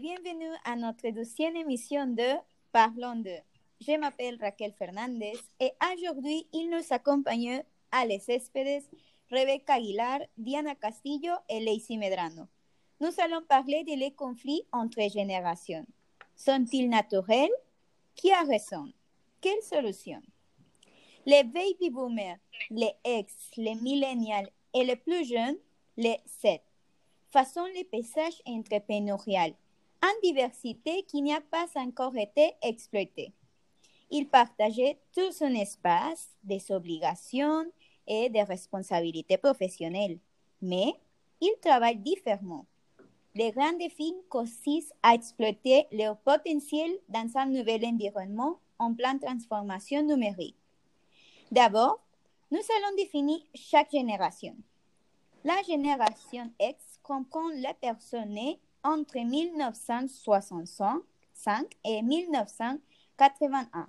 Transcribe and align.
Bienvenue 0.00 0.52
à 0.64 0.76
notre 0.76 1.08
deuxième 1.08 1.56
émission 1.56 2.06
de 2.06 2.34
Parlons 2.70 3.16
de. 3.16 3.34
Je 3.80 3.98
m'appelle 3.98 4.36
Raquel 4.38 4.74
Fernandez 4.78 5.32
et 5.58 5.72
aujourd'hui 5.90 6.46
il 6.52 6.68
nous 6.68 6.82
accompagne 6.90 7.62
Alex 7.90 8.26
Céspedes, 8.26 8.82
Rebecca 9.30 9.74
Aguilar, 9.74 10.18
Diana 10.36 10.74
Castillo 10.74 11.32
et 11.48 11.60
Lacey 11.60 11.96
Medrano. 11.96 12.46
Nous 13.00 13.12
allons 13.18 13.40
parler 13.48 13.84
des 13.84 13.96
les 13.96 14.10
conflits 14.10 14.66
entre 14.70 15.00
générations. 15.10 15.86
Sont-ils 16.34 16.90
naturels? 16.90 17.48
Qui 18.14 18.32
a 18.32 18.42
raison? 18.42 18.92
Quelle 19.40 19.62
solution 19.62 20.20
Les 21.24 21.42
baby 21.42 21.88
boomers, 21.88 22.36
les 22.70 22.92
ex, 23.02 23.32
les 23.56 23.76
millennials 23.76 24.50
et 24.74 24.84
les 24.84 24.96
plus 24.96 25.24
jeunes, 25.26 25.56
les 25.96 26.18
Z, 26.26 26.58
façon 27.30 27.64
le 27.64 27.84
paysage 27.84 28.42
entrepreneurial 28.44 29.54
en 30.06 30.20
diversité 30.22 31.02
qui 31.02 31.22
n'a 31.22 31.40
pas 31.40 31.66
encore 31.74 32.16
été 32.16 32.52
exploité. 32.62 33.32
Ils 34.10 34.28
partageaient 34.28 34.98
tout 35.12 35.32
son 35.32 35.52
espace, 35.54 36.28
des 36.44 36.62
obligations 36.70 37.64
et 38.06 38.30
des 38.30 38.44
responsabilités 38.44 39.36
professionnelles, 39.36 40.18
mais 40.62 40.94
ils 41.40 41.56
travaillent 41.60 41.96
différemment. 41.98 42.66
Les 43.34 43.50
grands 43.50 43.76
défis 43.76 44.14
consistent 44.30 44.94
à 45.02 45.14
exploiter 45.14 45.86
leur 45.92 46.16
potentiel 46.18 46.90
dans 47.08 47.28
un 47.34 47.46
nouvel 47.46 47.84
environnement 47.84 48.60
en 48.78 48.94
pleine 48.94 49.20
transformation 49.20 50.02
numérique. 50.02 50.56
D'abord, 51.50 52.00
nous 52.50 52.58
allons 52.58 52.96
définir 52.96 53.38
chaque 53.54 53.90
génération. 53.90 54.56
La 55.44 55.60
génération 55.66 56.50
X 56.60 56.98
comprend 57.02 57.48
les 57.50 57.74
personnes 57.80 58.30
nées 58.30 58.60
entre 58.86 59.18
1965 59.18 61.66
et 61.84 62.00
1981. 62.02 63.88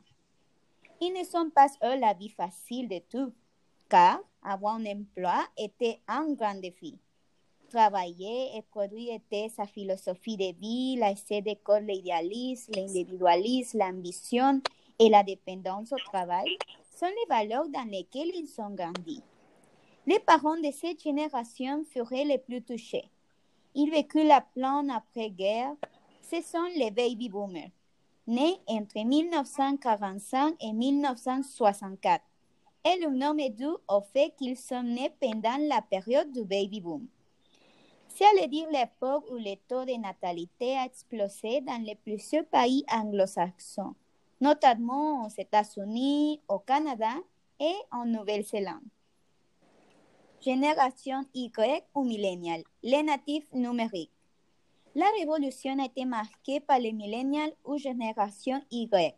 Ils 0.99 1.13
ne 1.13 1.23
sont 1.23 1.51
pas 1.51 1.67
eux 1.83 1.99
la 1.99 2.15
vie 2.15 2.29
facile 2.29 2.89
de 2.89 2.97
tout, 3.07 3.31
car 3.89 4.19
avoir 4.41 4.77
un 4.77 4.87
emploi 4.87 5.45
était 5.55 5.99
un 6.07 6.33
grand 6.33 6.59
défi. 6.59 6.97
Travailler 7.69 8.57
et 8.57 8.63
produire 8.63 9.13
était 9.13 9.49
sa 9.49 9.67
philosophie 9.67 10.37
de 10.37 10.55
vie, 10.59 10.95
la 10.95 11.11
essai 11.11 11.43
d'école, 11.43 11.83
l'idéalisme, 11.83 12.71
l'individualisme, 12.75 13.77
l'ambition 13.77 14.63
et 14.97 15.09
la 15.09 15.21
dépendance 15.21 15.93
au 15.93 15.97
travail 15.97 16.57
sont 16.95 17.05
les 17.05 17.27
valeurs 17.29 17.69
dans 17.69 17.87
lesquelles 17.87 18.31
ils 18.33 18.59
ont 18.59 18.71
grandi. 18.71 19.21
Les 20.07 20.19
parents 20.19 20.57
de 20.57 20.71
cette 20.71 21.03
génération 21.03 21.83
furent 21.83 22.09
les 22.09 22.39
plus 22.39 22.63
touchés. 22.63 23.11
Ils 23.79 23.91
vécurent 23.91 24.25
la 24.25 24.41
plan 24.41 24.89
après-guerre. 24.89 25.75
Ce 26.23 26.41
sont 26.41 26.65
les 26.75 26.89
baby 26.89 27.29
boomers, 27.29 27.69
nés 28.25 28.57
entre 28.65 29.05
1945 29.05 30.55
et 30.59 30.73
1964. 30.73 32.23
Et 32.85 32.99
le 32.99 33.11
nom 33.11 33.37
est 33.37 33.51
dû 33.51 33.67
au 33.87 34.01
fait 34.01 34.33
qu'ils 34.35 34.57
sont 34.57 34.81
nés 34.81 35.13
pendant 35.21 35.57
la 35.69 35.83
période 35.83 36.31
du 36.31 36.43
baby 36.43 36.81
boom. 36.81 37.05
C'est 38.07 38.25
à 38.43 38.47
dire 38.47 38.67
l'époque 38.71 39.25
où 39.29 39.35
le 39.35 39.55
taux 39.67 39.85
de 39.85 39.95
natalité 40.01 40.75
a 40.75 40.85
explosé 40.85 41.61
dans 41.61 41.79
les 41.83 41.93
plusieurs 41.93 42.45
pays 42.45 42.83
anglo-saxons, 42.91 43.93
notamment 44.41 45.27
aux 45.27 45.29
États-Unis, 45.37 46.41
au 46.47 46.57
Canada 46.57 47.13
et 47.59 47.75
en 47.91 48.05
Nouvelle-Zélande. 48.05 48.81
Génération 50.39 51.25
Y 51.33 51.51
ou 51.95 52.03
millénial, 52.03 52.63
les 52.83 53.03
natifs 53.03 53.51
numériques. 53.53 54.11
La 54.95 55.07
révolution 55.19 55.77
a 55.79 55.85
été 55.85 56.05
marquée 56.05 56.59
par 56.59 56.79
les 56.79 56.93
millénials 56.93 57.53
ou 57.65 57.77
génération 57.77 58.61
Y. 58.71 59.15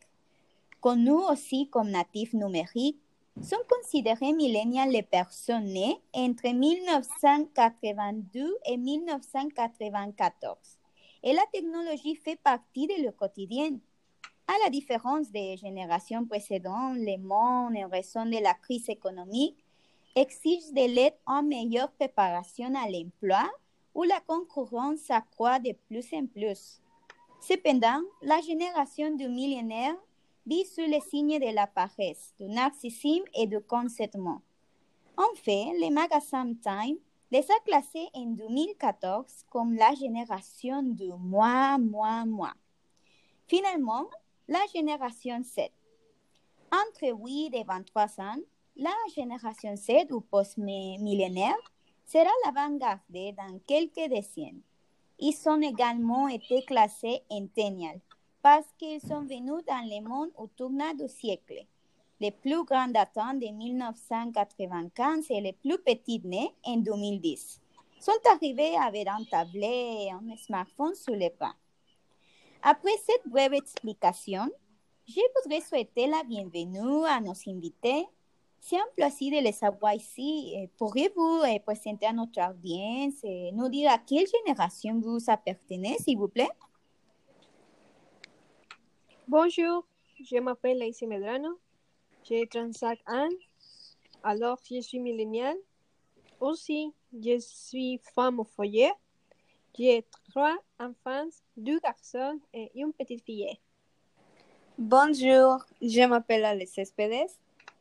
Connus 0.81 1.23
aussi 1.29 1.69
comme 1.69 1.91
natifs 1.91 2.33
numériques, 2.33 2.99
sont 3.41 3.61
considérés 3.69 4.33
millénials 4.33 4.91
les 4.91 5.03
personnes 5.03 5.65
nées 5.65 6.01
entre 6.13 6.49
1982 6.49 8.57
et 8.65 8.77
1994. 8.77 10.57
Et 11.23 11.33
la 11.33 11.45
technologie 11.51 12.15
fait 12.15 12.37
partie 12.37 12.87
de 12.87 13.03
leur 13.03 13.13
quotidien. 13.15 13.77
À 14.47 14.53
la 14.63 14.69
différence 14.69 15.29
des 15.31 15.57
générations 15.57 16.25
précédentes, 16.25 16.97
le 16.97 17.17
monde, 17.17 17.75
en 17.77 17.89
raison 17.89 18.25
de 18.25 18.41
la 18.41 18.53
crise 18.53 18.87
économique, 18.89 19.57
exige 20.15 20.71
de 20.71 20.93
l'aide 20.93 21.15
en 21.25 21.43
meilleure 21.43 21.91
préparation 21.91 22.73
à 22.75 22.89
l'emploi 22.89 23.49
où 23.93 24.03
la 24.03 24.19
concurrence 24.21 24.99
s'accroît 24.99 25.59
de 25.59 25.73
plus 25.87 26.05
en 26.13 26.25
plus. 26.25 26.81
Cependant, 27.41 28.01
la 28.21 28.41
génération 28.41 29.15
du 29.15 29.27
millénaire 29.27 29.95
vit 30.45 30.65
sous 30.65 30.81
les 30.81 31.01
signes 31.01 31.39
de 31.39 31.53
la 31.53 31.67
paresse, 31.67 32.33
du 32.39 32.47
narcissisme 32.47 33.25
et 33.33 33.47
du 33.47 33.59
consentement. 33.61 34.41
En 35.17 35.35
fait, 35.35 35.71
le 35.79 35.89
magazine 35.93 36.57
Time 36.59 36.97
les 37.31 37.45
a 37.51 37.59
classés 37.65 38.07
en 38.13 38.25
2014 38.25 39.45
comme 39.49 39.75
la 39.75 39.93
génération 39.93 40.81
du 40.81 41.11
moi, 41.19 41.77
moi, 41.77 42.25
moi. 42.25 42.53
Finalement, 43.47 44.05
la 44.47 44.59
génération 44.73 45.41
7. 45.43 45.71
Entre 46.71 47.13
8 47.13 47.53
et 47.53 47.63
23 47.63 48.19
ans, 48.19 48.37
la 48.79 48.95
génération 49.13 49.75
Z 49.75 50.09
ou 50.11 50.21
post-millénaire 50.21 51.57
sera 52.05 52.29
l'avant-garde 52.45 53.01
dans 53.11 53.59
quelques 53.67 54.09
décennies. 54.09 54.63
Ils 55.19 55.35
ont 55.47 55.61
également 55.61 56.29
été 56.29 56.63
classés 56.63 57.21
en 57.29 57.45
Tennial 57.47 57.99
parce 58.41 58.67
qu'ils 58.77 59.01
sont 59.01 59.23
venus 59.23 59.65
dans 59.67 59.85
le 59.85 60.01
monde 60.07 60.29
au 60.37 60.47
tournant 60.47 60.93
du 60.93 61.09
siècle. 61.09 61.65
Les 62.21 62.31
plus 62.31 62.63
grands 62.63 62.87
datant 62.87 63.33
de 63.33 63.47
1995 63.47 65.25
et 65.29 65.41
les 65.41 65.53
plus 65.53 65.77
petits 65.79 66.21
nés 66.23 66.53
en 66.63 66.77
2010 66.77 67.59
sont 67.99 68.11
arrivés 68.33 68.77
avec 68.77 69.07
un 69.09 69.23
tablette 69.29 69.63
et 69.63 70.11
un 70.11 70.37
smartphone 70.37 70.95
sous 70.95 71.13
les 71.13 71.31
bras. 71.37 71.55
Après 72.63 72.95
cette 73.05 73.27
brève 73.29 73.53
explication, 73.53 74.49
je 75.05 75.19
voudrais 75.35 75.61
souhaiter 75.61 76.07
la 76.07 76.23
bienvenue 76.23 77.05
à 77.05 77.19
nos 77.19 77.33
invités 77.45 78.07
c'est 78.61 78.77
un 78.77 78.87
plaisir 78.95 79.39
de 79.39 79.43
les 79.43 79.63
avoir 79.63 79.93
ici. 79.93 80.55
Pourriez-vous 80.77 81.43
présenter 81.65 82.05
à 82.05 82.13
notre 82.13 82.41
audience 82.49 83.15
et 83.23 83.51
nous 83.53 83.69
dire 83.69 83.91
à 83.91 83.97
quelle 83.97 84.25
génération 84.27 84.99
vous 84.99 85.19
appartenez, 85.27 85.97
s'il 85.99 86.17
vous 86.17 86.27
plaît? 86.27 86.49
Bonjour, 89.27 89.85
je 90.19 90.37
m'appelle 90.39 90.79
Lacey 90.79 91.05
Medrano. 91.05 91.59
J'ai 92.23 92.47
35 92.47 92.99
ans. 93.07 93.29
Alors, 94.23 94.59
je 94.69 94.81
suis 94.81 94.99
millénial. 94.99 95.55
Aussi, 96.39 96.93
je 97.13 97.39
suis 97.39 97.99
femme 98.13 98.39
au 98.39 98.43
foyer. 98.43 98.91
J'ai 99.77 100.05
trois 100.29 100.57
enfants, 100.79 101.29
deux 101.55 101.79
garçons 101.79 102.39
et 102.53 102.71
une 102.75 102.91
petite 102.91 103.23
fille. 103.23 103.57
Bonjour, 104.77 105.63
je 105.81 106.05
m'appelle 106.05 106.43
Alex 106.43 106.73
Céspedes. 106.73 107.29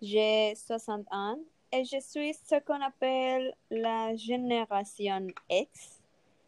J'ai 0.00 0.54
60 0.54 1.06
ans 1.10 1.40
et 1.72 1.84
je 1.84 1.98
suis 2.00 2.32
ce 2.32 2.60
qu'on 2.64 2.80
appelle 2.80 3.52
la 3.68 4.14
génération 4.14 5.26
X. 5.50 5.98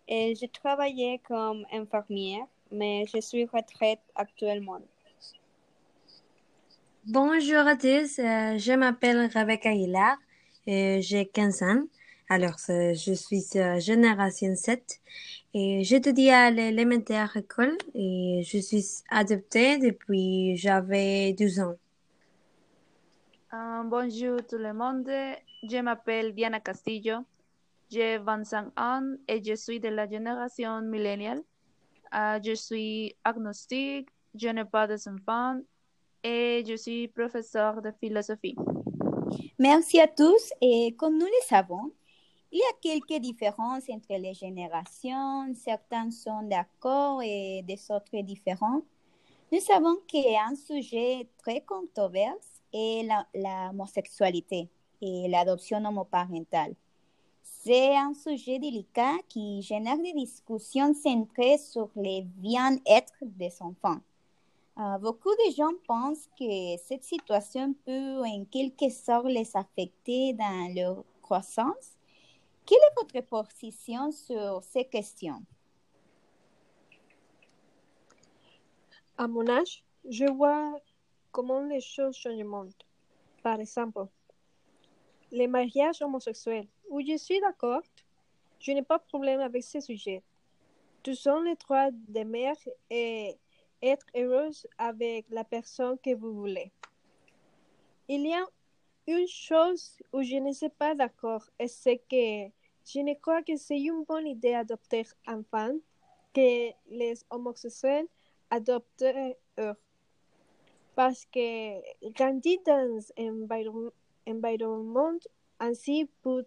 Et 0.06 0.36
j'ai 0.36 0.48
travaillé 0.48 1.20
comme 1.26 1.66
infirmière, 1.72 2.46
mais 2.70 3.06
je 3.12 3.20
suis 3.20 3.46
retraite 3.46 4.00
actuellement. 4.14 4.80
Bonjour 7.06 7.66
à 7.66 7.74
tous, 7.74 8.20
euh, 8.20 8.56
je 8.58 8.76
m'appelle 8.76 9.28
Rebecca 9.34 9.70
Aguilar 9.70 10.16
et 10.66 11.02
j'ai 11.02 11.26
15 11.26 11.62
ans. 11.64 11.82
Alors, 12.28 12.56
euh, 12.68 12.94
je 12.94 13.14
suis 13.14 13.42
génération 13.80 14.54
7 14.54 15.00
et 15.54 15.82
j'étudie 15.82 16.30
à 16.30 16.52
l'élémentaire 16.52 17.36
école 17.36 17.76
et 17.96 18.42
je 18.44 18.58
suis 18.58 18.84
adoptée 19.10 19.78
depuis 19.78 20.56
j'avais 20.56 21.32
12 21.32 21.58
ans. 21.60 21.74
Uh, 23.52 23.82
bonjour 23.84 24.36
tout 24.46 24.58
le 24.58 24.72
monde, 24.72 25.10
je 25.64 25.78
m'appelle 25.78 26.32
Diana 26.32 26.60
Castillo, 26.60 27.24
j'ai 27.90 28.16
25 28.16 28.78
ans 28.78 29.16
et 29.26 29.42
je 29.42 29.56
suis 29.56 29.80
de 29.80 29.88
la 29.88 30.08
génération 30.08 30.80
milléniale. 30.82 31.42
Uh, 32.12 32.38
je 32.44 32.54
suis 32.54 33.16
agnostique, 33.24 34.08
je 34.36 34.46
n'ai 34.50 34.64
pas 34.64 34.86
d'enfants 34.86 35.58
et 36.22 36.62
je 36.64 36.76
suis 36.76 37.08
professeur 37.08 37.82
de 37.82 37.90
philosophie. 37.90 38.54
Merci 39.58 39.98
à 39.98 40.06
tous 40.06 40.52
et 40.60 40.94
comme 40.96 41.18
nous 41.18 41.26
le 41.26 41.46
savons, 41.48 41.90
il 42.52 42.58
y 42.58 42.62
a 42.62 42.78
quelques 42.80 43.20
différences 43.20 43.90
entre 43.90 44.14
les 44.16 44.34
générations. 44.34 45.52
Certains 45.56 46.12
sont 46.12 46.44
d'accord 46.44 47.20
et 47.24 47.64
des 47.66 47.80
autres 47.90 48.22
différents. 48.22 48.82
Nous 49.50 49.60
savons 49.60 49.96
qu'un 50.06 50.54
sujet 50.54 51.26
très 51.36 51.62
controversé 51.62 52.59
est 52.72 53.06
la, 53.34 53.70
homosexualité 53.70 54.68
et 55.00 55.28
l'adoption 55.28 55.84
homoparentale. 55.84 56.74
C'est 57.42 57.96
un 57.96 58.14
sujet 58.14 58.58
délicat 58.58 59.16
qui 59.28 59.62
génère 59.62 59.98
des 59.98 60.12
discussions 60.12 60.94
centrées 60.94 61.58
sur 61.58 61.90
le 61.96 62.22
bien-être 62.22 63.14
des 63.22 63.52
enfants. 63.60 64.00
Euh, 64.78 64.98
beaucoup 64.98 65.30
de 65.30 65.54
gens 65.54 65.72
pensent 65.86 66.28
que 66.38 66.76
cette 66.86 67.04
situation 67.04 67.74
peut 67.84 68.22
en 68.24 68.44
quelque 68.44 68.88
sorte 68.88 69.26
les 69.26 69.54
affecter 69.54 70.32
dans 70.32 70.74
leur 70.74 71.04
croissance. 71.20 71.98
Quelle 72.64 72.78
est 72.78 73.02
votre 73.02 73.26
position 73.26 74.10
sur 74.12 74.62
ces 74.62 74.84
questions? 74.84 75.42
À 79.18 79.28
mon 79.28 79.46
âge, 79.48 79.84
je 80.08 80.24
vois 80.24 80.78
comment 81.32 81.62
les 81.62 81.80
choses 81.80 82.16
changent 82.16 82.38
le 82.38 82.44
monde. 82.44 82.72
Par 83.42 83.60
exemple, 83.60 84.06
les 85.30 85.46
mariages 85.46 86.02
homosexuels, 86.02 86.68
où 86.88 87.00
je 87.00 87.16
suis 87.16 87.40
d'accord, 87.40 87.82
je 88.58 88.72
n'ai 88.72 88.82
pas 88.82 88.98
de 88.98 89.04
problème 89.04 89.40
avec 89.40 89.62
ce 89.62 89.80
sujet. 89.80 90.22
Tous 91.02 91.14
sont 91.14 91.40
les 91.40 91.54
droits 91.54 91.90
des 91.92 92.24
mères 92.24 92.56
et 92.90 93.38
être 93.82 94.06
heureuse 94.14 94.66
avec 94.76 95.26
la 95.30 95.44
personne 95.44 95.96
que 95.98 96.14
vous 96.14 96.34
voulez. 96.34 96.70
Il 98.08 98.26
y 98.26 98.34
a 98.34 98.44
une 99.06 99.26
chose 99.26 99.96
où 100.12 100.22
je 100.22 100.36
ne 100.36 100.52
suis 100.52 100.68
pas 100.68 100.94
d'accord, 100.94 101.48
et 101.58 101.68
c'est 101.68 101.98
que 101.98 102.50
je 102.84 103.00
ne 103.00 103.14
crois 103.14 103.42
que 103.42 103.56
c'est 103.56 103.80
une 103.80 104.04
bonne 104.04 104.26
idée 104.26 104.52
d'adopter 104.52 105.06
un 105.26 105.40
enfant 105.40 105.72
que 106.34 106.70
les 106.90 107.14
homosexuels 107.30 108.06
adoptent 108.50 109.04
eux. 109.58 109.74
Parce 111.00 111.24
que 111.24 111.80
grandir 112.12 112.58
dans 112.66 113.00
un 113.16 113.46
environnement 114.26 115.18
ainsi 115.58 116.06
peut 116.20 116.44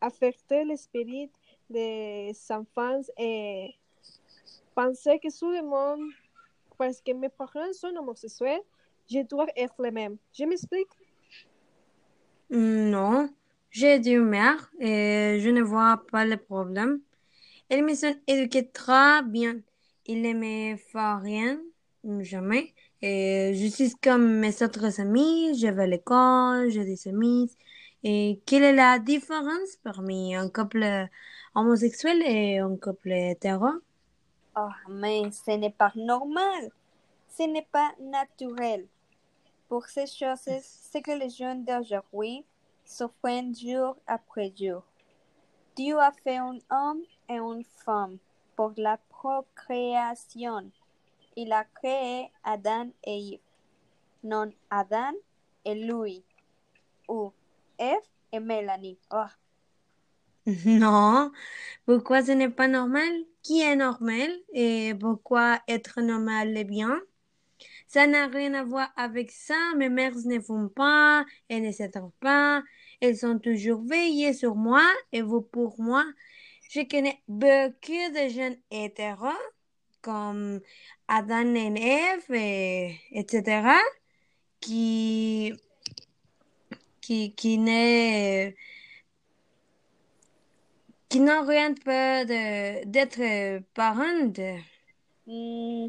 affecter 0.00 0.64
l'esprit 0.64 1.28
des 1.68 2.32
enfants 2.50 3.00
et 3.18 3.74
penser 4.76 5.18
que 5.18 5.36
tout 5.36 5.50
le 5.50 5.62
monde 5.62 6.08
parce 6.78 7.00
que 7.00 7.10
mes 7.14 7.28
parents 7.28 7.72
sont 7.72 7.96
homosexuels, 7.96 8.62
je 9.10 9.22
dois 9.22 9.48
être 9.56 9.74
le 9.80 9.90
même. 9.90 10.18
Je 10.32 10.44
m'explique? 10.44 10.94
Non, 12.50 13.28
j'ai 13.70 13.98
deux 13.98 14.22
mères 14.22 14.70
et 14.78 15.40
je 15.40 15.50
ne 15.50 15.62
vois 15.62 16.00
pas 16.12 16.24
le 16.24 16.36
problème. 16.36 17.00
Elles 17.68 17.82
me 17.82 18.70
très 18.70 19.22
bien. 19.24 19.60
Ils 20.06 20.22
ne 20.22 20.32
me 20.32 20.76
font 20.76 21.18
rien, 21.18 21.60
jamais. 22.20 22.72
Et 23.06 23.52
je 23.54 23.66
suis 23.66 23.94
comme 23.96 24.38
mes 24.38 24.62
autres 24.62 24.98
amis, 24.98 25.58
je 25.58 25.66
vais 25.66 25.82
à 25.82 25.86
l'école, 25.86 26.70
j'ai 26.70 26.86
des 26.86 27.06
amis. 27.06 27.54
Et 28.02 28.40
quelle 28.46 28.62
est 28.62 28.72
la 28.72 28.98
différence 28.98 29.76
parmi 29.82 30.34
un 30.34 30.48
couple 30.48 31.10
homosexuel 31.54 32.22
et 32.24 32.60
un 32.60 32.78
couple 32.78 33.12
hétéro? 33.12 33.66
Oh, 34.56 34.70
mais 34.88 35.30
ce 35.32 35.50
n'est 35.50 35.68
pas 35.68 35.92
normal. 35.94 36.70
Ce 37.28 37.42
n'est 37.42 37.68
pas 37.70 37.92
naturel. 38.00 38.86
Pour 39.68 39.84
ces 39.84 40.06
choses, 40.06 40.48
c'est 40.62 41.02
que 41.02 41.12
les 41.12 41.28
jeunes 41.28 41.62
d'aujourd'hui 41.62 42.46
souffrent 42.86 43.52
jour 43.54 43.98
après 44.06 44.50
jour. 44.58 44.82
Dieu 45.76 45.98
a 45.98 46.10
fait 46.10 46.38
un 46.38 46.56
homme 46.70 47.02
et 47.28 47.36
une 47.36 47.64
femme 47.84 48.16
pour 48.56 48.72
la 48.78 48.98
procréation. 49.10 50.70
Il 51.36 51.52
a 51.52 51.64
créé 51.64 52.30
Adam 52.44 52.90
et 53.04 53.40
non 54.22 54.52
Adam 54.70 55.12
et 55.64 55.74
Louis, 55.74 56.22
ou 57.08 57.32
Eve 57.78 58.06
et 58.32 58.40
Mélanie. 58.40 58.98
Oh. 59.10 59.24
Non, 60.66 61.32
pourquoi 61.86 62.22
ce 62.22 62.32
n'est 62.32 62.50
pas 62.50 62.68
normal? 62.68 63.10
Qui 63.42 63.62
est 63.62 63.76
normal? 63.76 64.30
Et 64.52 64.94
pourquoi 65.00 65.60
être 65.68 66.00
normal 66.02 66.56
est 66.56 66.64
bien? 66.64 67.00
Ça 67.86 68.06
n'a 68.06 68.26
rien 68.26 68.54
à 68.54 68.64
voir 68.64 68.92
avec 68.96 69.30
ça. 69.30 69.54
Mes 69.76 69.88
mères 69.88 70.16
ne 70.24 70.40
font 70.40 70.68
pas, 70.68 71.24
elles 71.48 71.62
ne 71.62 71.72
s'attendent 71.72 72.12
pas. 72.20 72.62
Elles 73.00 73.16
sont 73.16 73.38
toujours 73.38 73.82
veillées 73.82 74.34
sur 74.34 74.54
moi 74.54 74.82
et 75.12 75.22
vous 75.22 75.42
pour 75.42 75.80
moi. 75.80 76.04
Je 76.70 76.80
connais 76.88 77.22
beaucoup 77.28 77.92
de 77.92 78.28
jeunes 78.28 78.56
hétéros 78.70 79.28
comme 80.02 80.60
Adam 81.16 81.54
et 81.54 82.18
et, 82.28 83.00
etc. 83.12 83.68
qui 84.60 85.54
qui 87.00 87.32
qui 87.36 87.56
n'est 87.56 88.56
qui 91.08 91.20
n'ont 91.20 91.46
rien 91.46 91.72
peur 91.74 92.26
d'être 92.26 93.62
parents. 93.74 94.32
Hmm, 95.24 95.86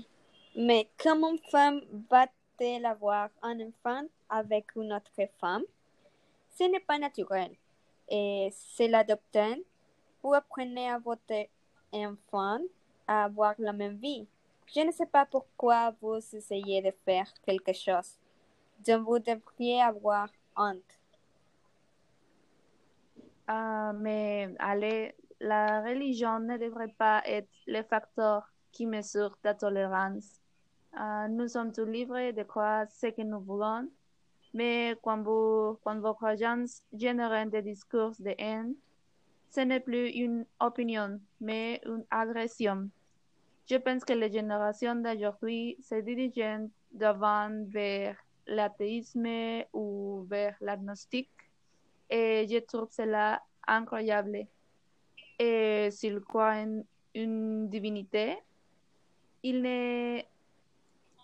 mais 0.56 0.90
comment 1.02 1.32
une 1.32 1.40
femme 1.50 1.82
va-t-elle 2.12 2.86
avoir 2.86 3.30
un 3.42 3.60
enfant 3.62 4.04
avec 4.30 4.76
une 4.76 4.94
autre 4.94 5.12
femme? 5.42 5.64
Ce 6.56 6.66
n'est 6.66 6.80
pas 6.82 7.00
naturel. 7.00 7.50
Et 8.08 8.54
c'est 8.54 8.88
l'adoptant. 8.88 9.56
Vous 10.22 10.36
apprenez 10.36 10.88
à 10.88 11.00
votre 11.00 11.48
enfant 11.92 12.60
à 13.08 13.24
avoir 13.24 13.56
la 13.58 13.74
même 13.74 13.98
vie. 13.98 14.28
Je 14.74 14.82
ne 14.82 14.92
sais 14.92 15.06
pas 15.06 15.26
pourquoi 15.26 15.92
vous 16.02 16.18
essayez 16.34 16.82
de 16.82 16.92
faire 17.06 17.32
quelque 17.46 17.74
chose 17.74 18.20
dont 18.86 19.04
vous 19.04 19.20
devriez 19.20 19.82
avoir 19.82 20.28
honte. 20.58 21.00
Ah, 23.48 23.94
mais 23.94 24.54
allez, 24.60 25.16
la 25.40 25.82
religion 25.82 26.40
ne 26.40 26.58
devrait 26.58 26.94
pas 26.98 27.22
être 27.26 27.50
le 27.68 27.84
facteur 27.84 28.52
qui 28.72 28.86
mesure 28.86 29.38
la 29.44 29.54
tolérance. 29.54 30.42
Ah, 30.94 31.28
nous 31.30 31.48
sommes 31.48 31.72
tous 31.72 31.86
libres 31.86 32.32
de 32.32 32.44
croire 32.44 32.88
ce 32.90 33.08
que 33.08 33.22
nous 33.22 33.40
voulons, 33.40 33.88
mais 34.54 34.96
quand, 35.04 35.22
vous, 35.22 35.78
quand 35.84 36.00
vos 36.00 36.14
croyances 36.14 36.82
génèrent 36.94 37.46
des 37.48 37.62
discours 37.62 38.14
de 38.20 38.34
haine, 38.38 38.76
ce 39.50 39.62
n'est 39.62 39.80
plus 39.80 40.10
une 40.10 40.46
opinion, 40.60 41.20
mais 41.40 41.82
une 41.86 42.06
agression. 42.10 42.90
Je 43.68 43.78
pense 43.78 44.06
que 44.06 44.14
les 44.14 44.32
générations 44.32 44.96
d'aujourd'hui 44.96 45.78
se 45.82 45.96
dirigent 45.96 46.70
devant 46.92 47.50
vers 47.68 48.16
l'athéisme 48.46 49.64
ou 49.74 50.26
vers 50.30 50.56
l'agnostique 50.62 51.32
et 52.10 52.46
je 52.48 52.60
trouve 52.60 52.90
cela 52.92 53.42
incroyable. 53.68 54.46
Et 55.40 55.90
s'ils 55.92 56.20
croient 56.20 56.54
en 56.54 56.84
une 57.16 57.68
divinité, 57.68 58.38
ils 59.42 59.62
ne, 59.62 60.20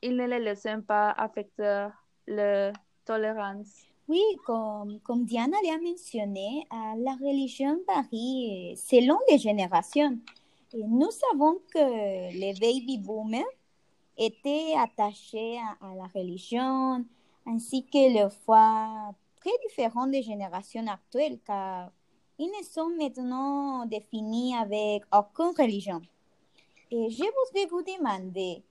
ils 0.01 0.15
ne 0.15 0.25
les 0.25 0.39
laissent 0.39 0.67
pas 0.87 1.11
affecter 1.11 1.87
la 2.27 2.73
tolérance. 3.05 3.85
Oui, 4.07 4.21
comme, 4.45 4.99
comme 5.01 5.25
Diana 5.25 5.57
l'a 5.63 5.77
mentionné, 5.79 6.67
la 6.71 7.13
religion 7.21 7.79
varie 7.87 8.75
selon 8.75 9.19
les 9.29 9.37
générations. 9.37 10.17
Nous 10.73 11.11
savons 11.11 11.59
que 11.73 12.31
les 12.31 12.53
baby 12.53 12.97
boomers 12.97 13.43
étaient 14.17 14.73
attachés 14.77 15.59
à, 15.81 15.95
la 15.95 16.07
religion, 16.15 17.03
ainsi 17.45 17.85
que 17.85 18.13
leur 18.13 18.31
foi 18.31 19.13
très 19.41 19.51
différent 19.67 20.07
des 20.07 20.21
générations 20.21 20.87
actuelles 20.87 21.39
car 21.45 21.91
ils 22.39 22.47
ne 22.47 22.63
sont 22.63 22.89
maintenant 22.97 23.85
définis 23.85 24.55
avec 24.55 25.03
aucune 25.13 25.53
religion. 25.57 26.01
Et 26.89 27.09
je 27.09 27.17
voudrais 27.17 27.65
vous 27.69 27.83
demander, 27.83 28.63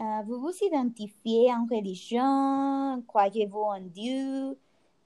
euh, 0.00 0.22
vous 0.26 0.40
vous 0.40 0.54
identifiez 0.62 1.52
en 1.52 1.66
religion, 1.70 3.02
croyez-vous 3.06 3.60
en 3.60 3.80
Dieu, 3.80 4.56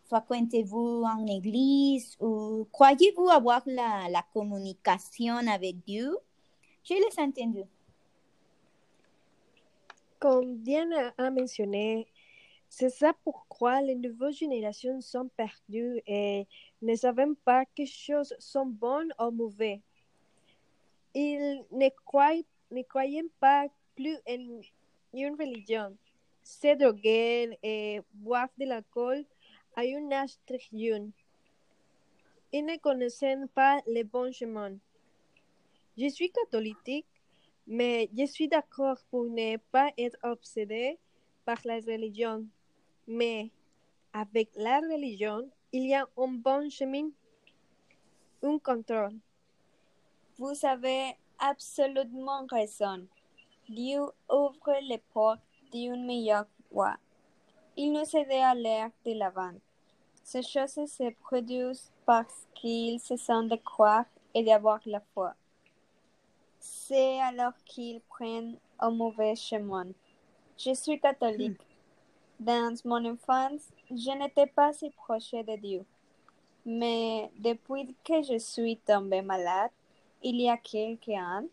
fréquentez-vous 0.05 1.03
en 1.05 1.27
église? 1.27 2.17
Ou 2.21 2.65
croyez-vous 2.71 3.29
avoir 3.29 3.63
la, 3.67 4.09
la 4.09 4.23
communication 4.33 5.37
avec 5.49 5.85
Dieu? 5.85 6.17
Je 6.89 6.95
les 6.95 7.23
entendu. 7.23 7.65
Comme 10.19 10.57
Diana 10.63 11.13
a 11.19 11.31
mentionné, 11.31 12.07
c'est 12.67 12.89
ça 12.89 13.13
pourquoi 13.25 13.83
les 13.83 13.95
nouvelles 13.95 14.33
générations 14.33 14.99
sont 15.03 15.29
perdues 15.37 16.01
et 16.07 16.47
ne 16.81 16.95
savent 16.95 17.35
pas 17.45 17.67
que 17.67 17.85
choses 17.85 18.35
sont 18.39 18.65
bonnes 18.65 19.13
ou 19.21 19.31
mauvaises. 19.31 19.81
Ils 21.15 21.63
ne 21.71 21.91
croient, 22.07 22.43
ne 22.71 22.83
croient 22.83 23.05
pas 23.39 23.67
plus 23.95 24.17
en 24.27 24.61
une 25.13 25.35
religion. 25.35 25.95
Se 26.43 26.75
droguer 26.75 27.59
et 27.63 28.01
boire 28.15 28.49
de 28.57 28.65
l'alcool 28.65 29.27
à 29.77 29.83
un 29.83 30.11
âge 30.11 30.39
très 30.47 30.59
jeune. 30.73 31.13
Ils 32.51 32.65
ne 32.65 32.79
connaissent 32.79 33.49
pas 33.55 33.79
le 33.87 34.05
bon 34.05 34.33
chemin. 34.33 34.79
Je 36.01 36.09
suis 36.11 36.31
catholique, 36.31 37.05
mais 37.67 38.09
je 38.17 38.25
suis 38.25 38.47
d'accord 38.47 38.99
pour 39.11 39.25
ne 39.25 39.57
pas 39.57 39.91
être 39.99 40.17
obsédé 40.23 40.97
par 41.45 41.59
la 41.65 41.81
religion. 41.81 42.47
Mais 43.09 43.51
avec 44.13 44.49
la 44.55 44.79
religion, 44.79 45.51
il 45.73 45.89
y 45.89 45.95
a 45.97 46.07
un 46.17 46.29
bon 46.29 46.71
chemin. 46.71 47.11
un 48.45 48.59
contrôle. 48.61 49.19
Vous 50.37 50.55
avez 50.63 51.17
absolument 51.41 52.47
raison. 52.49 53.05
Dieu 53.69 54.03
ouvre 54.31 54.81
les 54.83 55.03
portes 55.13 55.41
d'une 55.73 56.07
meilleure 56.07 56.47
voie. 56.71 56.97
Il 57.77 57.93
nous 57.93 58.17
aide 58.17 58.31
à 58.31 58.55
l'air 58.55 58.91
de 59.05 59.15
l'avant. 59.15 59.55
Ces 60.23 60.43
choses 60.43 60.79
se 60.87 61.11
produisent 61.15 61.91
parce 62.07 62.47
qu'ils 62.55 63.01
se 63.01 63.17
sentent 63.17 63.49
de 63.49 63.57
croire 63.57 64.05
et 64.33 64.45
d'avoir 64.45 64.81
la 64.87 65.01
foi. 65.13 65.35
C'est 66.59 67.21
alors 67.21 67.53
qu'ils 67.65 68.01
prennent 68.03 68.57
un 68.79 68.91
mauvais 68.91 69.35
chemin. 69.35 69.87
Je 70.57 70.75
suis 70.75 71.01
catholique. 71.01 71.61
Dans 72.41 72.75
mon 72.85 73.05
enfance, 73.05 73.63
je 73.91 74.17
n'étais 74.19 74.47
pas 74.47 74.73
si 74.73 74.91
proche 74.91 75.33
de 75.33 75.57
Dieu. 75.57 75.85
Mais 76.65 77.31
depuis 77.39 77.95
que 78.05 78.23
je 78.23 78.39
suis 78.39 78.77
tombée 78.77 79.23
malade, 79.23 79.71
il 80.23 80.41
y 80.41 80.49
a 80.49 80.57
quelques 80.57 81.09
années, 81.09 81.49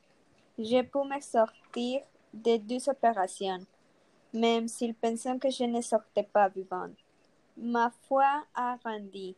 j'ai 0.58 0.84
pu 0.84 1.00
me 1.00 1.20
sortir 1.20 2.02
de 2.34 2.58
deux 2.58 2.90
opérations, 2.90 3.66
même 4.34 4.68
s'ils 4.68 4.96
pensaient 4.96 5.38
que 5.38 5.50
je 5.50 5.64
ne 5.64 5.82
sortais 5.82 6.24
pas 6.24 6.50
vivante. 6.50 6.98
Ma 7.58 7.92
foi 8.08 8.44
a 8.54 8.78
grandi 8.84 9.36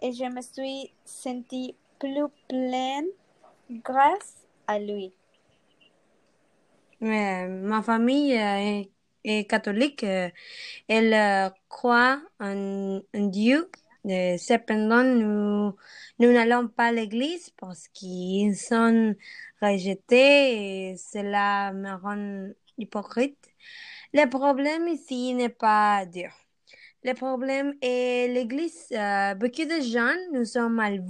et 0.00 0.12
je 0.12 0.24
me 0.24 0.40
suis 0.40 0.92
sentie 1.04 1.74
plus 1.98 2.28
pleine 2.48 3.06
grâce 3.70 4.41
à 4.66 4.78
lui. 4.78 5.14
Mais 7.00 7.48
ma 7.48 7.82
famille 7.82 8.34
euh, 8.38 8.84
est, 9.24 9.50
catholique. 9.50 10.04
euh, 10.04 10.30
Elle 10.88 11.14
euh, 11.14 11.50
croit 11.68 12.22
en, 12.40 13.00
Dieu. 13.14 13.70
Euh, 14.06 14.36
Cependant, 14.38 15.04
nous, 15.04 15.76
nous 16.18 16.32
n'allons 16.32 16.68
pas 16.68 16.86
à 16.86 16.92
l'église 16.92 17.50
parce 17.58 17.88
qu'ils 17.88 18.56
sont 18.56 19.14
rejetés 19.62 20.90
et 20.92 20.96
cela 20.96 21.72
me 21.72 21.94
rend 21.96 22.52
hypocrite. 22.78 23.38
Le 24.14 24.26
problème 24.28 24.88
ici 24.88 25.34
n'est 25.34 25.48
pas 25.48 26.06
Dieu. 26.06 26.28
Le 27.04 27.14
problème 27.14 27.74
est 27.82 28.28
l'église. 28.32 28.86
Euh, 28.92 29.34
beaucoup 29.34 29.64
de 29.64 29.80
gens 29.82 30.14
nous 30.32 30.44
sont 30.44 30.70
mal. 30.70 31.00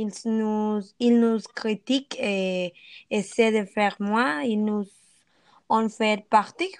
Ils 0.00 0.12
nous, 0.26 0.80
ils 1.00 1.18
nous 1.18 1.40
critiquent 1.56 2.16
et 2.20 2.72
essaient 3.10 3.50
de 3.50 3.66
faire 3.66 3.96
moi. 3.98 4.42
Ils 4.44 4.64
nous 4.64 4.86
en 5.68 5.88
fait 5.88 6.24
partie. 6.30 6.72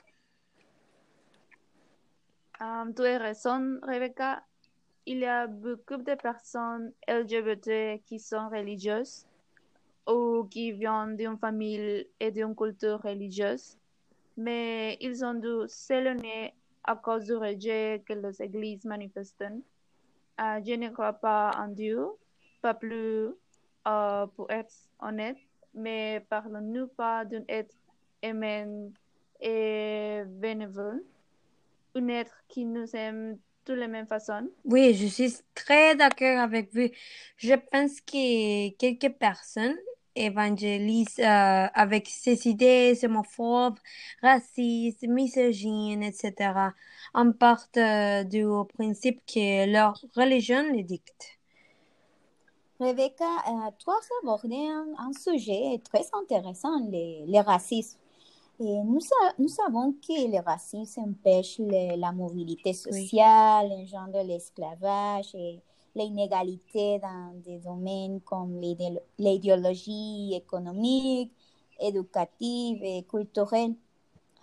Um, 2.61 2.95
tu 2.95 3.03
as 3.03 3.19
raison, 3.19 3.81
Rebecca. 3.83 4.45
Il 5.05 5.19
y 5.19 5.25
a 5.25 5.49
beaucoup 5.49 5.97
de 5.97 6.15
personnes 6.15 6.93
LGBT 7.09 8.01
qui 8.07 8.21
sont 8.21 8.49
religieuses 8.51 9.27
ou 10.07 10.45
qui 10.49 10.71
viennent 10.71 11.17
d'une 11.17 11.39
famille 11.39 12.07
et 12.21 12.31
d'une 12.31 12.55
culture 12.55 13.01
religieuse, 13.03 13.77
mais 14.37 14.97
ils 15.01 15.25
ont 15.25 15.35
dû 15.35 15.67
s'éloigner 15.67 16.55
à 16.85 16.95
cause 16.95 17.25
du 17.25 17.35
rejet 17.35 18.01
que 18.07 18.13
les 18.13 18.41
églises 18.41 18.85
manifestent. 18.85 19.43
Euh, 19.43 20.61
je 20.65 20.75
ne 20.75 20.91
crois 20.91 21.15
pas 21.15 21.51
en 21.57 21.69
Dieu, 21.69 22.07
pas 22.61 22.75
plus 22.75 23.31
euh, 23.87 24.27
pour 24.37 24.51
être 24.51 24.75
honnête, 25.01 25.39
mais 25.75 26.25
parlons-nous 26.29 26.89
pas 26.89 27.25
d'un 27.25 27.43
être 27.49 27.75
aimant 28.23 28.91
et 29.41 30.23
bénévole, 30.27 31.03
un 31.95 32.09
être 32.09 32.43
qui 32.49 32.65
nous 32.65 32.95
aime 32.95 33.35
de 33.35 33.39
toutes 33.65 33.79
les 33.79 33.89
mêmes 33.89 34.07
façons. 34.07 34.49
Oui, 34.65 34.95
je 34.95 35.07
suis 35.07 35.37
très 35.55 35.95
d'accord 35.95 36.41
avec 36.41 36.75
vous. 36.75 36.89
Je 37.37 37.55
pense 37.55 38.01
que 38.01 38.71
quelques 38.77 39.15
personnes 39.15 39.77
évangélisent 40.17 41.21
euh, 41.21 41.67
avec 41.73 42.09
ces 42.09 42.49
idées 42.49 42.99
homophobes, 43.05 43.79
racistes, 44.23 45.07
misogynes, 45.07 46.03
etc. 46.03 46.75
en 47.15 47.33
part 47.33 47.69
euh, 47.77 48.25
du 48.25 48.45
principe 48.75 49.21
que 49.27 49.71
leur 49.71 50.01
religion 50.17 50.65
les 50.73 50.83
dicte. 50.83 51.38
Rebecca, 52.81 53.25
euh, 53.49 53.71
tu 53.79 53.91
as 53.91 53.99
abordé 54.23 54.57
un, 54.57 54.87
un 54.99 55.13
sujet 55.13 55.81
très 55.85 56.09
intéressant, 56.13 56.79
le, 56.81 57.27
le 57.31 57.41
racisme. 57.45 57.99
Et 58.61 58.65
nous, 58.85 59.01
nous 59.39 59.49
savons 59.49 59.93
que 59.95 60.31
le 60.33 60.41
racisme 60.45 61.01
empêche 61.03 61.59
le- 61.59 61.97
la 61.99 62.13
mobilité 62.13 62.73
sociale, 62.75 63.73
engendre 63.73 64.23
l'esclavage 64.25 65.35
et 65.35 65.61
l'inégalité 65.97 66.99
dans 67.01 67.33
des 67.45 67.59
domaines 67.59 68.21
comme 68.23 68.61
l'idéolo- 68.61 69.03
l'idéologie 69.19 70.35
économique, 70.35 71.33
éducative 71.81 72.81
et 72.85 73.05
culturelle. 73.05 73.75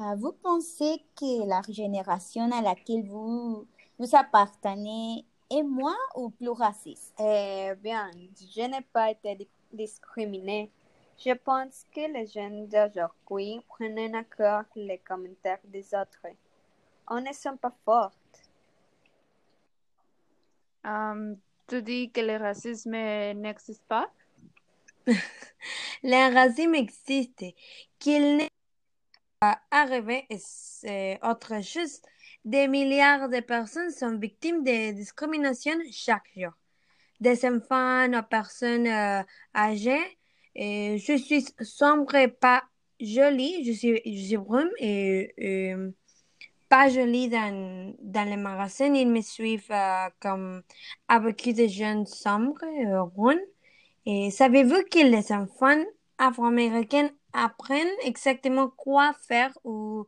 Euh, 0.01 0.15
Vous 0.17 0.33
pensez 0.33 1.01
que 1.15 1.47
la 1.47 1.61
génération 1.69 2.51
à 2.51 2.61
laquelle 2.61 3.07
vous, 3.07 3.65
vous 3.99 4.15
appartenez 4.15 5.25
est 5.49 5.63
moins 5.63 5.97
ou 6.15 6.29
plus 6.29 6.49
raciste? 6.49 7.13
Eh 7.19 7.73
bien, 7.77 8.11
je 8.37 8.61
n'ai 8.61 8.81
pas 8.81 9.11
été 9.11 9.35
di- 9.35 9.49
discriminée. 9.71 10.71
Je 11.17 11.31
pense 11.33 11.85
que 11.93 12.11
les 12.11 12.27
jeunes 12.27 12.67
d'aujourd'hui 12.67 13.61
prennent 13.69 14.15
à 14.15 14.23
cœur 14.23 14.65
les 14.75 14.97
commentaires 14.99 15.59
des 15.63 15.85
autres. 15.93 16.27
On 17.07 17.21
ne 17.21 17.31
sont 17.33 17.57
pas 17.57 17.73
fortes. 17.85 18.15
Um, 20.83 21.37
tu 21.67 21.81
dis 21.81 22.11
que 22.11 22.21
le 22.21 22.37
racisme 22.37 22.91
n'existe 22.91 23.83
pas? 23.87 24.11
Le 26.03 26.33
racisme 26.33 26.75
existe. 26.75 27.45
Qu'il 27.97 28.37
n'est 28.37 28.51
pas 29.39 29.59
arrivé 29.71 30.27
est 30.29 31.19
autre 31.23 31.63
chose. 31.63 32.01
Des 32.45 32.67
milliards 32.67 33.27
de 33.27 33.39
personnes 33.39 33.89
sont 33.89 34.17
victimes 34.19 34.63
de 34.63 34.91
discrimination 34.91 35.73
chaque 35.91 36.29
jour. 36.37 36.51
Des 37.19 37.43
enfants 37.43 38.07
aux 38.13 38.21
personnes 38.21 38.85
euh, 38.85 39.23
âgées. 39.55 40.17
Je 40.55 41.17
suis 41.17 41.47
sombre 41.61 42.13
et 42.13 42.27
pas 42.27 42.63
jolie. 42.99 43.65
Je 43.65 43.71
suis, 43.71 44.37
brune 44.37 44.69
et 44.77 45.33
euh, 45.41 45.89
pas 46.69 46.87
jolie 46.89 47.29
dans, 47.29 47.95
dans 47.99 48.29
les 48.29 48.37
magasins. 48.37 48.93
Ils 48.93 49.09
me 49.09 49.21
suivent 49.21 49.71
euh, 49.71 50.09
comme 50.19 50.61
avec 51.07 51.51
de 51.51 51.65
jeunes 51.65 52.05
sombres 52.05 52.63
et 52.63 52.85
bruns. 53.15 53.41
Et 54.05 54.29
savez-vous 54.29 54.83
que 54.91 54.99
les 54.99 55.31
enfants 55.31 55.83
afro-américains 56.19 57.09
apprennent 57.33 57.87
exactement 58.03 58.69
quoi 58.69 59.13
faire 59.27 59.51
ou 59.63 60.05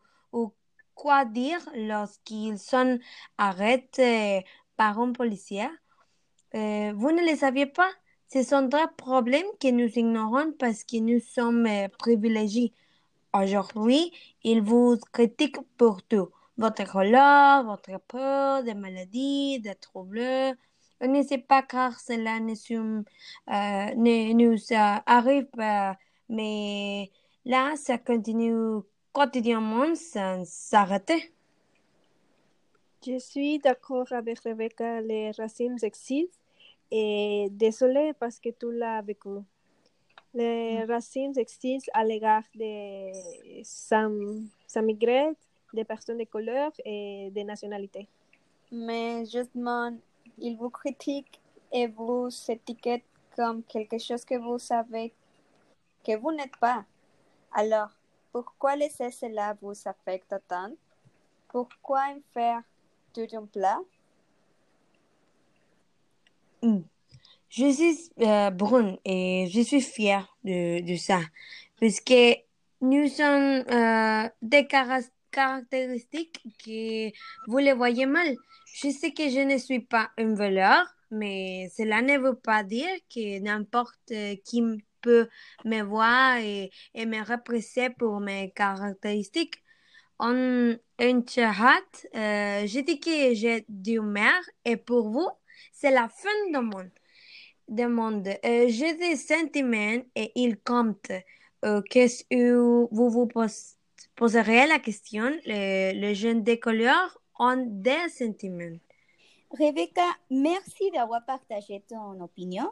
quoi 0.98 1.24
dire 1.26 1.62
lorsqu'ils 1.76 2.60
sont 2.60 3.00
arrêtés 3.38 4.44
par 4.76 5.00
un 5.00 5.14
policier? 5.14 5.70
Euh, 6.56 6.92
vous 6.96 7.12
ne 7.12 7.30
le 7.30 7.38
saviez 7.38 7.68
pas? 7.68 7.90
Ce 8.34 8.44
sont 8.44 8.64
des 8.64 8.86
problèmes 8.98 9.46
que 9.62 9.70
nous 9.70 9.88
ignorons 9.98 10.52
parce 10.60 10.84
que 10.84 10.98
nous 10.98 11.20
sommes 11.22 11.66
euh, 11.66 11.88
privilégiés. 11.98 12.74
Aujourd'hui, 13.34 14.12
ils 14.44 14.62
vous 14.62 14.98
critiquent 15.14 15.62
pour 15.78 16.02
tout. 16.04 16.30
Votre 16.58 16.86
couleur, 16.92 17.64
votre 17.64 18.00
peau, 18.08 18.64
des 18.66 18.74
maladies, 18.74 19.60
des 19.60 19.76
troubles. 19.76 20.58
On 21.00 21.08
ne 21.08 21.22
sait 21.24 21.38
pas 21.38 21.62
car 21.62 22.00
cela 22.00 22.40
ne, 22.40 22.54
euh, 22.54 24.34
nous 24.34 24.58
euh, 24.72 24.96
arrive 25.06 25.46
pas, 25.56 25.96
mais 26.28 27.12
là, 27.46 27.76
ça 27.76 28.00
continue 28.00 28.82
quotidiennement 29.18 29.96
sans 29.96 30.46
s'arrêter. 30.46 31.34
Je 33.04 33.18
suis 33.18 33.58
d'accord 33.58 34.06
avec 34.12 34.38
Rebecca, 34.42 35.02
le 35.02 35.36
racisme 35.36 35.78
existe 35.82 36.40
et 36.92 37.48
désolé 37.50 38.14
parce 38.20 38.40
que 38.40 38.50
tu 38.50 38.72
l'as 38.72 39.02
vécu. 39.02 39.40
Le 40.36 40.86
racisme 40.86 41.40
existe 41.40 41.90
à 41.96 42.04
l'égard 42.04 42.44
des 42.54 43.12
migrants, 44.84 45.34
des 45.74 45.84
personnes 45.84 46.20
de 46.20 46.26
couleur 46.26 46.72
et 46.86 47.32
des 47.32 47.44
nationalités. 47.44 48.08
Mais 48.72 49.26
justement, 49.26 49.98
ils 50.38 50.58
vous 50.58 50.70
critiquent 50.70 51.42
et 51.72 51.88
vous 51.88 52.30
étiquettent 52.50 53.10
comme 53.36 53.64
quelque 53.64 53.98
chose 53.98 54.24
que 54.24 54.36
vous 54.36 54.60
savez 54.60 55.12
que 56.06 56.16
vous 56.18 56.32
n'êtes 56.32 56.58
pas. 56.58 56.86
Alors, 57.52 57.90
pourquoi 58.32 58.76
laisser 58.76 59.12
cela 59.12 59.56
vous 59.62 59.74
affecte 59.86 60.36
tant? 60.48 60.72
Pourquoi 61.50 62.02
en 62.10 62.20
faire 62.34 62.62
tout 63.14 63.28
un 63.34 63.46
plat? 63.46 63.80
Mm. 66.62 66.80
Je 67.50 67.72
suis 67.72 68.12
euh, 68.20 68.50
brune 68.50 68.98
et 69.06 69.48
je 69.50 69.62
suis 69.62 69.82
fière 69.82 70.28
de, 70.44 70.96
ça 70.98 71.22
parce 71.80 72.02
que 72.02 72.36
nous 72.82 73.08
sommes 73.08 73.64
euh, 73.72 74.30
des 74.42 74.68
cara- 74.68 75.00
caractéristiques 75.32 76.42
que 76.64 77.10
vous 77.48 77.58
les 77.60 77.74
voyez 77.74 78.06
mal. 78.06 78.36
Je 78.74 78.90
sais 78.90 79.12
que 79.12 79.30
je 79.30 79.40
ne 79.40 79.58
suis 79.58 79.80
pas 79.80 80.12
un 80.18 80.34
voleur, 80.36 80.86
mais 81.10 81.70
cela 81.76 82.02
ne 82.02 82.18
veut 82.18 82.36
pas 82.36 82.64
dire 82.64 82.96
que 83.10 83.40
n'importe 83.40 84.14
qui 84.44 84.62
me 85.66 85.82
voir 85.82 86.38
et, 86.38 86.72
et 86.94 87.06
me 87.06 87.24
représenter 87.24 87.90
pour 87.90 88.20
mes 88.20 88.52
caractéristiques. 88.52 89.64
En 90.20 90.74
un 91.00 91.24
chat, 91.28 92.08
euh, 92.16 92.66
je 92.66 92.80
dis 92.80 93.00
que 93.00 93.34
j'ai 93.36 93.66
d'humeur 93.70 94.42
et 94.66 94.78
pour 94.78 95.10
vous, 95.10 95.30
c'est 95.72 95.92
la 95.92 96.10
fin 96.10 96.30
du 96.48 96.60
monde. 96.60 96.90
Du 97.68 97.86
monde. 97.88 98.28
Euh, 98.28 98.66
j'ai 98.70 98.96
des 98.96 99.16
sentiments 99.16 100.02
et 100.16 100.32
ils 100.36 100.58
comptent. 100.58 101.12
Euh, 101.66 101.82
Qu'est-ce 101.90 102.24
que 102.24 102.88
vous 102.92 103.10
vous 103.10 103.28
pos- 103.28 103.76
poserez 104.16 104.66
la 104.68 104.80
question? 104.80 105.32
Les, 105.46 106.16
jeunes 106.16 106.44
des 106.44 106.60
ont 107.40 107.66
des 107.68 108.10
sentiments. 108.10 108.80
Rebecca, 109.52 110.08
merci 110.30 110.92
d'avoir 110.92 111.24
partagé 111.26 111.84
ton 111.88 112.20
opinion. 112.22 112.70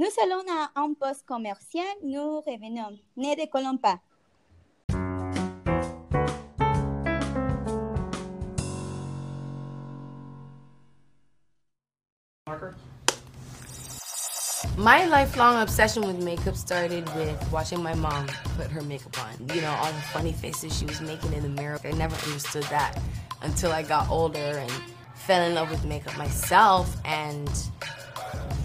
Nous 0.00 0.06
allons 0.22 0.44
à 0.48 0.70
un 0.76 0.94
poste 0.94 1.26
commercial. 1.26 1.84
Nous 2.04 2.40
revenons. 2.42 2.96
Ne 3.16 3.34
décollons 3.34 3.78
pas. 3.78 3.98
My 14.76 15.04
lifelong 15.06 15.60
obsession 15.60 16.06
with 16.06 16.22
makeup 16.22 16.54
started 16.54 17.04
with 17.16 17.36
watching 17.50 17.82
my 17.82 17.94
mom 17.94 18.28
put 18.56 18.70
her 18.70 18.82
makeup 18.82 19.18
on. 19.18 19.48
You 19.52 19.62
know, 19.62 19.74
all 19.80 19.92
the 19.92 20.00
funny 20.12 20.32
faces 20.32 20.78
she 20.78 20.84
was 20.84 21.00
making 21.00 21.32
in 21.32 21.42
the 21.42 21.48
mirror. 21.48 21.80
I 21.84 21.90
never 21.90 22.14
understood 22.26 22.62
that 22.70 22.96
until 23.42 23.72
I 23.72 23.82
got 23.82 24.08
older 24.08 24.38
and 24.38 24.70
fell 25.14 25.42
in 25.42 25.54
love 25.54 25.70
with 25.70 25.84
makeup 25.84 26.16
myself 26.16 26.96
and 27.04 27.50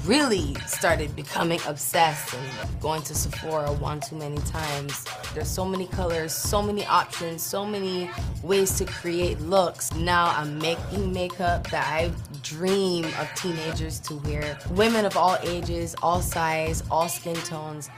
really 0.06 0.56
started 0.68 1.16
becoming 1.16 1.60
obsessed 1.68 2.34
and 2.34 2.82
going 2.82 3.02
to 3.04 3.16
Sephora 3.16 3.72
one 3.74 4.00
too 4.02 4.16
many 4.16 4.38
times. 4.40 5.06
There's 5.34 5.48
so 5.48 5.66
many 5.66 5.88
colors, 5.88 6.34
so 6.34 6.62
many 6.62 6.86
options, 6.86 7.42
so 7.42 7.66
many 7.66 8.10
ways 8.44 8.78
to 8.80 8.86
create 8.86 9.40
looks. 9.42 9.94
Now 9.94 10.34
I'm 10.36 10.58
making 10.60 11.14
makeup 11.14 11.70
that 11.70 11.88
I 11.88 12.12
dream 12.42 13.06
of 13.20 13.34
teenagers 13.36 14.00
to 14.02 14.16
wear. 14.16 14.58
Women 14.72 15.06
of 15.06 15.16
all 15.16 15.38
ages, 15.44 15.96
all 16.02 16.22
size, 16.22 16.84
all 16.92 17.08
skin 17.08 17.36
tones, 17.36 17.90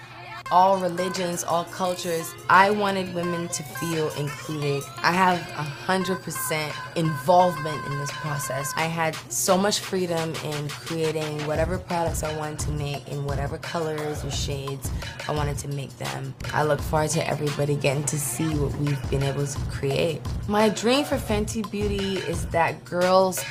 all 0.52 0.78
religions, 0.78 1.44
all 1.44 1.66
cultures. 1.66 2.34
I 2.50 2.70
wanted 2.70 3.14
women 3.14 3.48
to 3.50 3.64
feel 3.64 4.10
included. 4.14 4.84
I 4.98 5.12
have 5.12 5.40
a 5.40 5.64
hundred 5.64 6.22
percent 6.22 6.74
involvement 6.96 7.84
in 7.88 7.98
this 7.98 8.12
process. 8.12 8.72
I 8.76 8.86
had 8.86 9.16
so 9.30 9.58
much 9.58 9.80
freedom 9.80 10.34
in 10.44 10.70
creating 10.70 11.46
whatever 11.48 11.78
products 11.78 12.24
I 12.24 12.36
wanted 12.38 12.60
to 12.60 12.72
make 12.72 13.08
in 13.08 13.26
whatever 13.26 13.58
colors 13.58 14.24
or 14.24 14.32
shades 14.32 14.92
I 15.28 15.32
wanted 15.34 15.58
to 15.60 15.68
make 15.70 15.98
them. 15.98 16.36
I 16.54 16.64
look 16.64 16.80
forward 16.80 17.10
to 17.12 17.28
everybody 17.28 17.76
getting 17.76 18.04
to 18.06 18.20
see 18.20 18.50
what 18.56 18.76
we've 18.78 19.10
been 19.10 19.24
able 19.24 19.48
to 19.48 19.60
create. 19.72 20.22
My 20.48 20.70
dream 20.70 21.06
for 21.06 21.18
Fenty 21.18 21.70
Beauty 21.70 22.18
is 22.18 22.46
that 22.48 22.86
girls 22.86 23.44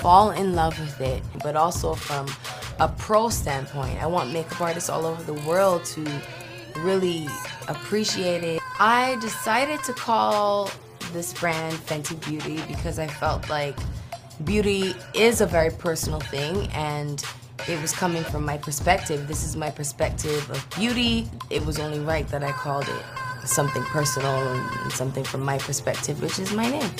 fall 0.00 0.30
in 0.30 0.54
love 0.54 0.78
with 0.80 1.00
it, 1.02 1.22
but 1.42 1.56
also 1.56 1.94
from 1.94 2.26
a 2.80 2.88
pro 2.88 3.28
standpoint. 3.28 4.02
I 4.02 4.06
want 4.06 4.32
makeup 4.32 4.60
artists 4.60 4.88
all 4.88 5.04
over 5.04 5.22
the 5.22 5.34
world 5.46 5.84
to 5.86 6.22
really 6.78 7.28
appreciate 7.68 8.42
it. 8.42 8.60
I 8.78 9.18
decided 9.20 9.82
to 9.84 9.92
call 9.92 10.70
this 11.12 11.34
brand 11.34 11.74
Fenty 11.74 12.18
Beauty 12.26 12.62
because 12.66 12.98
I 12.98 13.06
felt 13.06 13.50
like 13.50 13.76
beauty 14.44 14.94
is 15.14 15.42
a 15.42 15.46
very 15.46 15.70
personal 15.70 16.20
thing 16.20 16.68
and 16.68 17.22
it 17.68 17.80
was 17.82 17.92
coming 17.92 18.24
from 18.24 18.46
my 18.46 18.56
perspective. 18.56 19.28
This 19.28 19.44
is 19.44 19.56
my 19.56 19.70
perspective 19.70 20.48
of 20.50 20.66
beauty. 20.70 21.28
It 21.50 21.64
was 21.66 21.78
only 21.78 22.00
right 22.00 22.26
that 22.28 22.42
I 22.42 22.52
called 22.52 22.88
it 22.88 23.04
something 23.44 23.82
personal 23.84 24.30
and 24.30 24.92
something 24.92 25.24
from 25.24 25.42
my 25.42 25.58
perspective, 25.58 26.22
which 26.22 26.38
is 26.38 26.52
my 26.52 26.70
name. 26.70 26.90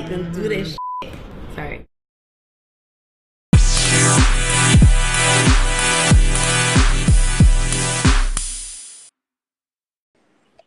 Like. 0.00 1.86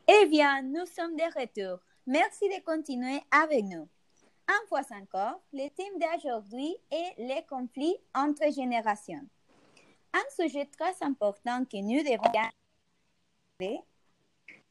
Eh 0.08 0.26
bien, 0.28 0.62
nous 0.63 0.86
sommes 0.86 1.15
de 1.15 1.24
retour. 1.39 1.80
Merci 2.06 2.50
de 2.50 2.62
continuer 2.63 3.22
avec 3.32 3.63
nous. 3.63 3.88
Un 4.48 4.67
fois 4.67 4.82
encore, 4.91 5.41
le 5.54 5.70
thème 5.70 5.98
d'aujourd'hui 6.00 6.76
est 6.91 7.13
les 7.17 7.46
conflits 7.48 7.96
entre 8.13 8.52
générations. 8.54 9.26
Un 10.13 10.26
sujet 10.36 10.65
très 10.65 10.94
important 11.02 11.63
que 11.63 11.78
nous 11.78 12.04
devons 12.04 12.30
garder, 12.34 13.80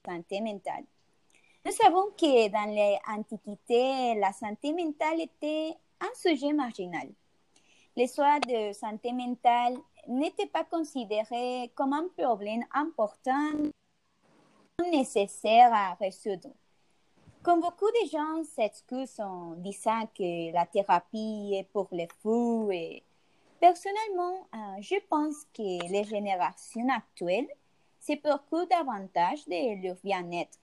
santé 0.05 0.40
mentale. 0.42 0.85
Nous 1.70 1.76
savons 1.76 2.11
que 2.18 2.48
dans 2.48 2.98
l'Antiquité, 3.06 4.18
la 4.18 4.33
santé 4.33 4.72
mentale 4.72 5.20
était 5.20 5.76
un 6.00 6.12
sujet 6.16 6.52
marginal. 6.52 7.09
Les 7.94 8.09
soins 8.09 8.40
de 8.40 8.72
santé 8.72 9.12
mentale 9.12 9.76
n'étaient 10.09 10.48
pas 10.48 10.64
considérés 10.64 11.70
comme 11.76 11.92
un 11.92 12.09
problème 12.18 12.64
important 12.74 13.52
nécessaire 14.90 15.72
à 15.72 15.94
résoudre. 15.94 16.50
Comme 17.44 17.61
beaucoup 17.61 17.90
de 18.02 18.09
gens 18.11 18.42
s'excusent 18.42 19.20
en 19.20 19.52
disant 19.54 20.09
que 20.12 20.52
la 20.52 20.66
thérapie 20.66 21.52
est 21.54 21.68
pour 21.72 21.87
les 21.92 22.09
fous, 22.20 22.68
et 22.72 23.04
personnellement, 23.61 24.44
euh, 24.56 24.80
je 24.80 24.96
pense 25.09 25.44
que 25.54 25.88
les 25.88 26.02
générations 26.02 26.88
actuelles 26.88 27.46
se 28.00 28.16
préoccupent 28.16 28.68
davantage 28.68 29.46
de 29.46 29.87
leur 29.87 29.94
bien-être. 30.02 30.59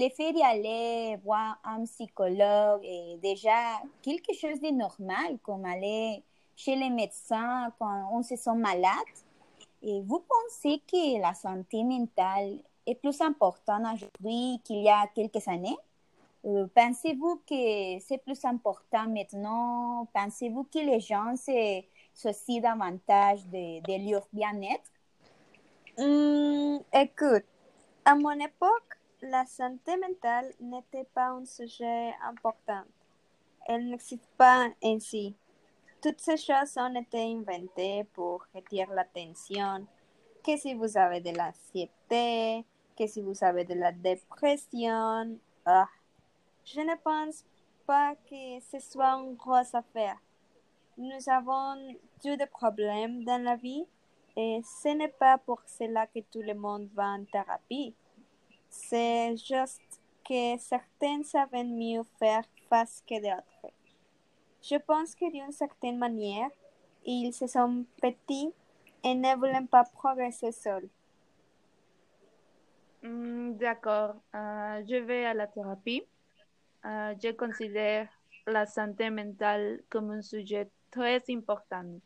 Le 0.00 0.08
fait 0.10 0.32
d'y 0.32 0.44
aller 0.44 1.16
voir 1.24 1.58
un 1.64 1.84
psychologue 1.84 2.84
est 2.84 3.16
déjà 3.20 3.80
quelque 4.00 4.32
chose 4.32 4.60
de 4.60 4.68
normal, 4.68 5.38
comme 5.42 5.64
aller 5.64 6.22
chez 6.54 6.76
les 6.76 6.88
médecins 6.88 7.72
quand 7.80 8.08
on 8.12 8.22
se 8.22 8.36
sent 8.36 8.54
malade. 8.54 8.92
Et 9.82 10.00
vous 10.02 10.20
pensez 10.20 10.80
que 10.86 11.20
la 11.20 11.34
santé 11.34 11.82
mentale 11.82 12.60
est 12.86 12.94
plus 12.94 13.20
importante 13.20 13.82
aujourd'hui 13.92 14.60
qu'il 14.62 14.84
y 14.84 14.88
a 14.88 15.08
quelques 15.08 15.48
années? 15.48 15.76
Euh, 16.44 16.68
Pensez-vous 16.72 17.42
que 17.44 17.98
c'est 17.98 18.22
plus 18.22 18.44
important 18.44 19.08
maintenant? 19.08 20.06
Pensez-vous 20.14 20.62
que 20.72 20.78
les 20.78 21.00
gens 21.00 21.34
se 21.34 21.82
soucient 22.14 22.60
davantage 22.60 23.44
de, 23.46 23.80
de 23.80 24.12
leur 24.12 24.28
bien-être? 24.32 24.92
Hmm, 25.98 26.78
écoute, 26.92 27.46
à 28.04 28.14
mon 28.14 28.38
époque, 28.38 28.97
la 29.22 29.44
santé 29.46 29.96
mentale 29.96 30.52
n'était 30.60 31.08
pas 31.14 31.30
un 31.30 31.44
sujet 31.44 32.14
important. 32.22 32.82
Elle 33.66 33.88
n'existe 33.90 34.28
pas 34.36 34.68
ainsi. 34.82 35.34
Toutes 36.00 36.20
ces 36.20 36.36
choses 36.36 36.76
ont 36.76 36.94
été 36.94 37.18
inventées 37.34 38.04
pour 38.14 38.44
retirer 38.54 38.94
l'attention. 38.94 39.86
Que 40.44 40.56
si 40.56 40.74
vous 40.74 40.96
avez 40.96 41.20
de 41.20 41.36
l'anxiété, 41.36 42.64
que 42.96 43.06
si 43.06 43.20
vous 43.20 43.42
avez 43.42 43.64
de 43.64 43.74
la 43.74 43.92
dépression. 43.92 45.38
Ah, 45.66 45.88
je 46.64 46.80
ne 46.80 46.94
pense 46.96 47.44
pas 47.86 48.14
que 48.28 48.60
ce 48.60 48.78
soit 48.78 49.14
une 49.14 49.34
grosse 49.34 49.74
affaire. 49.74 50.16
Nous 50.96 51.28
avons 51.28 51.96
tous 52.22 52.36
des 52.36 52.46
problèmes 52.46 53.24
dans 53.24 53.42
la 53.42 53.56
vie 53.56 53.84
et 54.36 54.60
ce 54.82 54.88
n'est 54.88 55.08
pas 55.08 55.38
pour 55.38 55.60
cela 55.66 56.06
que 56.06 56.20
tout 56.20 56.42
le 56.42 56.54
monde 56.54 56.88
va 56.94 57.06
en 57.08 57.24
thérapie. 57.24 57.94
C'est 58.70 59.36
juste 59.36 60.00
que 60.24 60.58
certains 60.58 61.22
savent 61.24 61.64
mieux 61.64 62.02
faire 62.18 62.44
face 62.68 63.02
que 63.06 63.16
d'autres. 63.20 63.72
Je 64.62 64.76
pense 64.76 65.14
que 65.14 65.30
d'une 65.30 65.52
certaine 65.52 65.98
manière, 65.98 66.50
ils 67.04 67.32
se 67.32 67.46
sont 67.46 67.84
petits 68.02 68.52
et 69.04 69.14
ne 69.14 69.36
voulaient 69.36 69.66
pas 69.70 69.84
progresser 69.84 70.52
seuls. 70.52 70.88
Hmm, 73.02 73.52
D'accord, 73.56 74.16
Euh, 74.34 74.82
je 74.88 74.96
vais 74.96 75.24
à 75.24 75.34
la 75.34 75.46
thérapie. 75.46 76.02
Euh, 76.84 77.14
je 77.22 77.30
considère 77.32 78.08
la 78.46 78.66
santé 78.66 79.10
mentale 79.10 79.82
comme 79.90 80.10
un 80.10 80.22
sujet 80.22 80.70
très 80.90 81.22
important. 81.30 82.00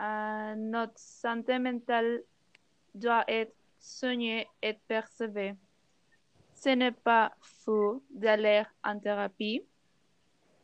Euh, 0.00 0.54
notre 0.56 0.98
santé 0.98 1.58
mentale 1.58 2.22
doit 2.94 3.24
être 3.28 3.54
soignée 3.80 4.46
et 4.62 4.74
percevue. 4.86 5.56
Ce 6.54 6.68
n'est 6.68 6.92
pas 6.92 7.32
faux 7.40 8.02
d'aller 8.10 8.62
en 8.84 8.98
thérapie. 8.98 9.62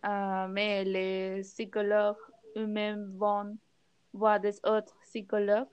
Euh, 0.04 0.46
mais 0.48 0.84
les 0.84 1.40
psychologues 1.42 2.16
eux-mêmes 2.56 3.16
vont 3.16 3.56
voir 4.12 4.38
des 4.38 4.58
autres 4.64 4.94
psychologues. 5.02 5.66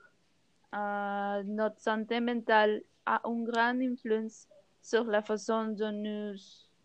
Euh, 0.74 1.42
notre 1.44 1.80
santé 1.80 2.18
mentale 2.20 2.82
a 3.06 3.20
une 3.24 3.44
grande 3.44 3.80
influence 3.80 4.48
sur 4.82 5.04
la 5.04 5.22
façon 5.22 5.66
dont 5.68 5.92
nous, 5.92 6.34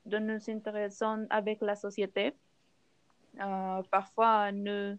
dont 0.05 0.19
nous 0.19 0.49
intéressons 0.49 1.25
avec 1.29 1.61
la 1.61 1.75
société. 1.75 2.35
Euh, 3.41 3.81
parfois, 3.89 4.51
nos, 4.51 4.95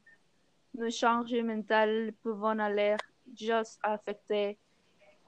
nos 0.75 0.91
changements 0.91 1.55
mentaux 1.55 2.13
peuvent 2.23 2.45
aller 2.45 2.97
juste 3.37 3.79
affecter 3.83 4.59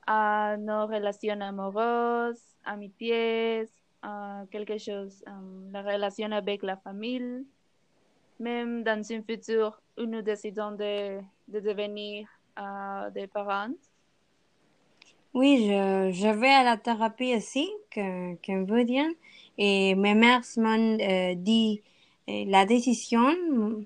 à 0.07 0.57
nos 0.59 0.87
relations 0.87 1.41
amoureuses, 1.41 2.43
amitiés, 2.65 3.69
euh, 4.05 4.45
quelque 4.51 4.79
chose, 4.79 5.25
euh, 5.29 5.71
la 5.73 5.83
relation 5.83 6.33
avec 6.33 6.63
la 6.63 6.77
famille. 6.77 7.47
Même 8.41 8.83
dans 8.83 9.13
un 9.13 9.23
futur 9.23 9.81
où 9.99 10.03
nous 10.03 10.23
décidons 10.23 10.73
de, 10.73 11.21
de 11.49 11.61
devenir 11.61 12.29
euh, 12.59 13.11
des 13.11 13.27
parents. 13.27 13.75
Oui, 15.35 15.67
je, 15.67 16.11
je 16.13 16.29
vais 16.29 16.51
à 16.51 16.63
la 16.63 16.77
thérapie 16.77 17.35
aussi, 17.37 17.71
dire. 18.85 19.07
Et 19.57 19.95
mes 19.95 20.15
mères 20.15 20.43
m'ont 20.57 20.99
euh, 21.01 21.35
dit 21.35 21.83
euh, 22.29 22.45
la 22.49 22.67
décision 22.67 23.85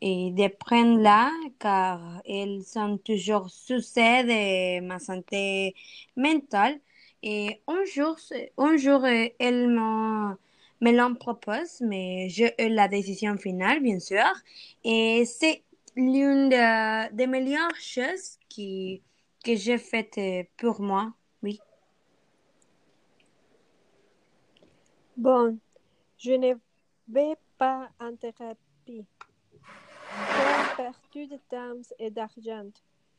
et 0.00 0.30
de 0.32 0.48
prendre 0.48 1.00
là, 1.00 1.30
car 1.58 2.00
elles 2.28 2.62
sont 2.64 2.98
toujours 2.98 3.50
souciées 3.50 4.24
de 4.24 4.80
ma 4.80 4.98
santé 4.98 5.74
mentale. 6.16 6.78
Et 7.22 7.60
un 7.66 7.84
jour, 7.84 8.16
un 8.58 8.76
jour 8.76 9.04
euh, 9.04 9.28
me, 9.40 10.34
me 10.80 10.92
l'en 10.92 11.14
proposent, 11.14 11.80
mais 11.80 12.28
j'ai 12.28 12.54
eu 12.58 12.68
la 12.68 12.88
décision 12.88 13.36
finale, 13.38 13.80
bien 13.80 13.98
sûr. 13.98 14.24
Et 14.84 15.24
c'est 15.26 15.62
l'une 15.96 16.48
de- 16.50 17.12
des 17.14 17.26
meilleures 17.26 17.74
choses 17.76 18.38
qui, 18.48 19.02
que 19.44 19.56
j'ai 19.56 19.78
faites 19.78 20.20
pour 20.58 20.80
moi, 20.80 21.12
oui. 21.42 21.60
Bon, 25.16 25.58
je 26.18 26.32
ne 26.32 26.54
vais 27.08 27.36
pas 27.58 27.90
en 28.00 28.16
thérapie. 28.16 29.06
Perdu 30.76 31.26
de 31.26 31.38
temps 31.48 31.80
et 31.98 32.10
d'argent. 32.10 32.70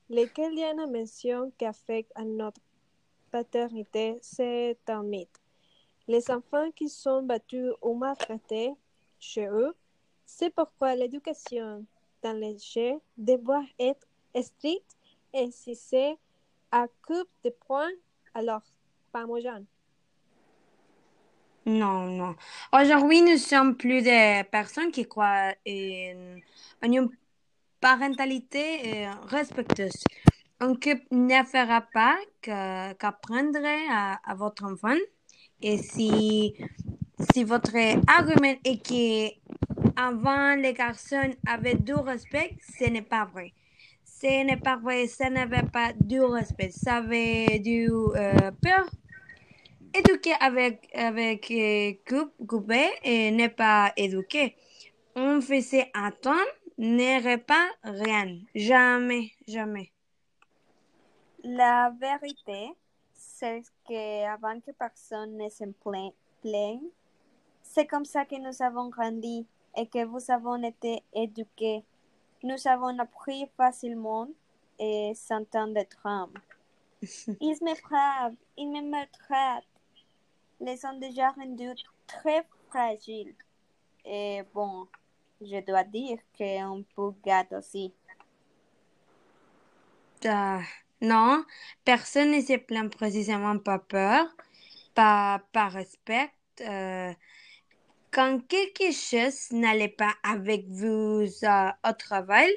Lesquels 0.09 0.53
Diana 0.53 0.85
mentionne 0.85 1.51
qui 1.57 1.65
affectent 1.65 2.11
à 2.13 2.23
notre 2.23 2.61
paternité, 3.31 4.19
c'est 4.21 4.77
un 4.87 5.01
mythe. 5.01 5.41
Les 6.07 6.29
enfants 6.29 6.69
qui 6.75 6.87
sont 6.87 7.23
battus 7.23 7.71
ou 7.81 7.95
maltraités 7.95 8.73
chez 9.19 9.47
eux, 9.47 9.75
c'est 10.23 10.51
pourquoi 10.51 10.95
l'éducation 10.95 11.83
dans 12.21 12.37
les 12.37 12.57
jeux 12.59 12.99
doit 13.17 13.65
être 13.79 14.05
stricte 14.39 14.95
et 15.33 15.49
si 15.49 15.75
c'est 15.75 16.15
à 16.71 16.85
coupe 17.05 17.29
de 17.43 17.49
points, 17.49 17.89
alors 18.35 18.61
pas 19.11 19.23
homogène. 19.23 19.65
Non, 21.65 22.05
non. 22.05 22.35
Aujourd'hui, 22.71 23.21
nous 23.23 23.37
sommes 23.37 23.75
plus 23.75 24.01
de 24.03 24.43
personnes 24.43 24.91
qui 24.91 25.05
croient 25.05 25.53
en, 25.67 26.37
en 26.81 26.91
une 26.91 27.09
parentalité 27.79 29.05
euh, 29.05 29.11
respectueuse. 29.27 30.03
Couple 30.59 30.97
ne 31.11 31.43
fera 31.43 31.81
pas 31.93 32.17
qu'apprendre 32.41 33.59
à, 33.63 34.35
votre 34.35 34.65
enfant. 34.65 34.97
Et 35.61 35.77
si, 35.77 36.55
si 37.31 37.43
votre 37.43 37.75
argument 38.07 38.55
est 38.63 38.83
que 38.83 39.35
avant 39.95 40.55
les 40.55 40.73
garçons 40.73 41.35
avaient 41.47 41.75
du 41.75 41.93
respect, 41.93 42.55
ce 42.79 42.89
n'est 42.89 43.03
pas 43.03 43.25
vrai. 43.25 43.53
Ce 44.03 44.43
n'est 44.43 44.57
pas 44.57 44.77
vrai, 44.77 45.05
ça 45.05 45.29
n'avait 45.29 45.67
pas 45.71 45.91
du 45.99 46.21
respect, 46.21 46.71
ça 46.71 46.95
avait 46.95 47.59
du 47.59 47.87
euh, 47.91 48.51
peur 48.61 48.85
éduqué 49.93 50.33
avec, 50.39 50.89
avec 50.93 51.51
euh, 51.51 51.93
et 53.03 53.31
n'est 53.31 53.49
pas 53.49 53.93
éduqué. 53.95 54.55
On 55.15 55.41
faisait 55.41 55.89
attendre, 55.93 56.39
n'aurait 56.77 57.37
pas 57.37 57.69
rien. 57.83 58.39
Jamais, 58.53 59.31
jamais. 59.47 59.91
La 61.43 61.91
vérité, 61.99 62.73
c'est 63.13 63.61
que 63.87 64.25
avant 64.25 64.59
que 64.59 64.71
personne 64.71 65.37
ne 65.37 65.49
se 65.49 65.63
plaigne, 66.41 66.89
c'est 67.61 67.85
comme 67.85 68.05
ça 68.05 68.25
que 68.25 68.35
nous 68.35 68.61
avons 68.61 68.89
grandi 68.89 69.45
et 69.75 69.87
que 69.87 70.03
vous 70.05 70.31
avons 70.31 70.61
été 70.63 71.03
éduqués. 71.13 71.83
Nous 72.43 72.67
avons 72.67 72.97
appris 72.99 73.45
facilement 73.55 74.27
et 74.79 75.13
sans 75.15 75.43
tant 75.45 75.67
de 75.67 75.81
traumes. 75.83 76.33
Ils 77.41 77.57
me 77.61 77.75
frappent, 77.75 78.33
ils 78.57 78.69
me 78.69 78.81
maltraitent, 78.81 79.63
les 80.59 80.83
ont 80.85 80.97
déjà 80.97 81.29
rendus 81.29 81.75
très 82.07 82.43
fragiles. 82.69 83.35
Et 84.03 84.41
bon, 84.53 84.87
je 85.41 85.59
dois 85.65 85.83
dire 85.83 86.19
qu'on 86.37 86.83
peut 86.95 87.11
gâter 87.23 87.55
aussi. 87.55 87.93
Ah, 90.25 90.61
non, 91.01 91.43
personne 91.85 92.31
ne 92.31 92.41
se 92.41 92.57
plaint 92.57 92.91
précisément 92.91 93.59
par 93.59 93.85
peur, 93.85 94.25
pas 94.95 95.41
par 95.53 95.71
respect. 95.73 96.31
euh, 96.61 97.13
quand 98.11 98.39
quelque 98.47 98.91
chose 98.91 99.51
n'allait 99.51 99.89
pas 99.89 100.13
avec 100.23 100.67
vous 100.69 101.25
euh, 101.43 101.71
au 101.87 101.93
travail, 101.93 102.51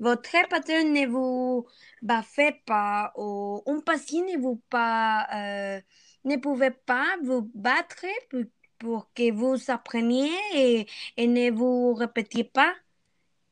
votre 0.00 0.30
patron 0.48 0.84
ne 0.92 1.06
vous 1.06 1.66
baffait 2.02 2.60
pas 2.66 3.12
ou 3.16 3.62
un 3.66 3.80
patient 3.80 4.24
ne 4.24 4.38
vous 4.40 4.56
pas, 4.70 5.26
euh, 5.34 5.80
ne 6.24 6.36
pouvait 6.36 6.70
pas 6.72 7.16
vous 7.24 7.50
battre 7.54 8.04
pour, 8.30 8.40
pour 8.78 9.12
que 9.14 9.32
vous 9.32 9.70
appreniez 9.70 10.30
et, 11.16 11.26
ne 11.26 11.50
vous 11.50 11.94
répétiez 11.94 12.44
pas. 12.44 12.72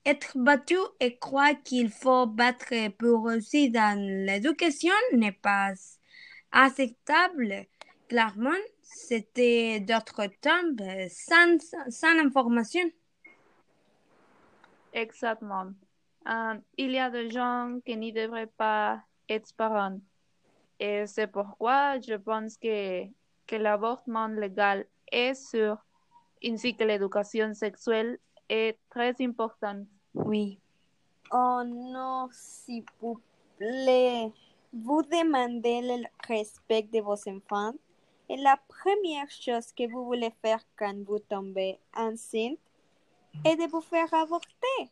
Être 0.04 0.38
battu 0.38 0.76
et 1.00 1.18
croire 1.18 1.60
qu'il 1.64 1.90
faut 1.90 2.26
battre 2.26 2.88
pour 2.96 3.26
réussir 3.26 3.72
dans 3.72 3.98
l'éducation 3.98 4.94
n'est 5.12 5.32
pas 5.32 5.72
acceptable. 6.52 7.66
Clairement, 8.08 8.50
c'était 8.82 9.80
d'autres 9.80 10.26
temps 10.40 10.50
euh, 10.80 11.08
sans, 11.10 11.58
sans 11.90 12.18
information. 12.24 12.88
Exactement. 14.92 15.72
Euh, 16.28 16.54
il 16.76 16.92
y 16.92 16.98
a 16.98 17.10
des 17.10 17.30
gens 17.30 17.78
qui 17.84 17.96
ne 17.96 18.10
devraient 18.12 18.46
pas 18.46 19.02
être 19.28 19.52
parents. 19.56 20.00
Et 20.78 21.06
c'est 21.06 21.26
pourquoi 21.26 21.98
je 22.00 22.14
pense 22.14 22.56
que, 22.58 23.04
que 23.46 23.56
l'avortement 23.56 24.28
légal 24.28 24.86
est 25.10 25.34
sûr, 25.34 25.76
ainsi 26.44 26.74
que 26.74 26.84
l'éducation 26.84 27.54
sexuelle 27.54 28.18
est 28.48 28.78
très 28.90 29.14
importante. 29.20 29.86
Oui. 30.14 30.58
Oh 31.32 31.62
non, 31.64 32.28
s'il 32.32 32.84
vous 33.00 33.20
plaît. 33.58 34.32
Vous 34.72 35.02
demandez 35.02 35.80
le 35.82 36.04
respect 36.26 36.82
de 36.82 37.00
vos 37.00 37.16
enfants 37.28 37.72
et 38.28 38.36
la 38.36 38.58
première 38.68 39.30
chose 39.30 39.72
que 39.72 39.88
vous 39.90 40.04
voulez 40.04 40.32
faire 40.42 40.60
quand 40.76 40.94
vous 41.04 41.18
tombez 41.20 41.78
enceinte 41.96 42.58
est 43.44 43.56
de 43.56 43.70
vous 43.70 43.80
faire 43.80 44.12
avorter. 44.12 44.90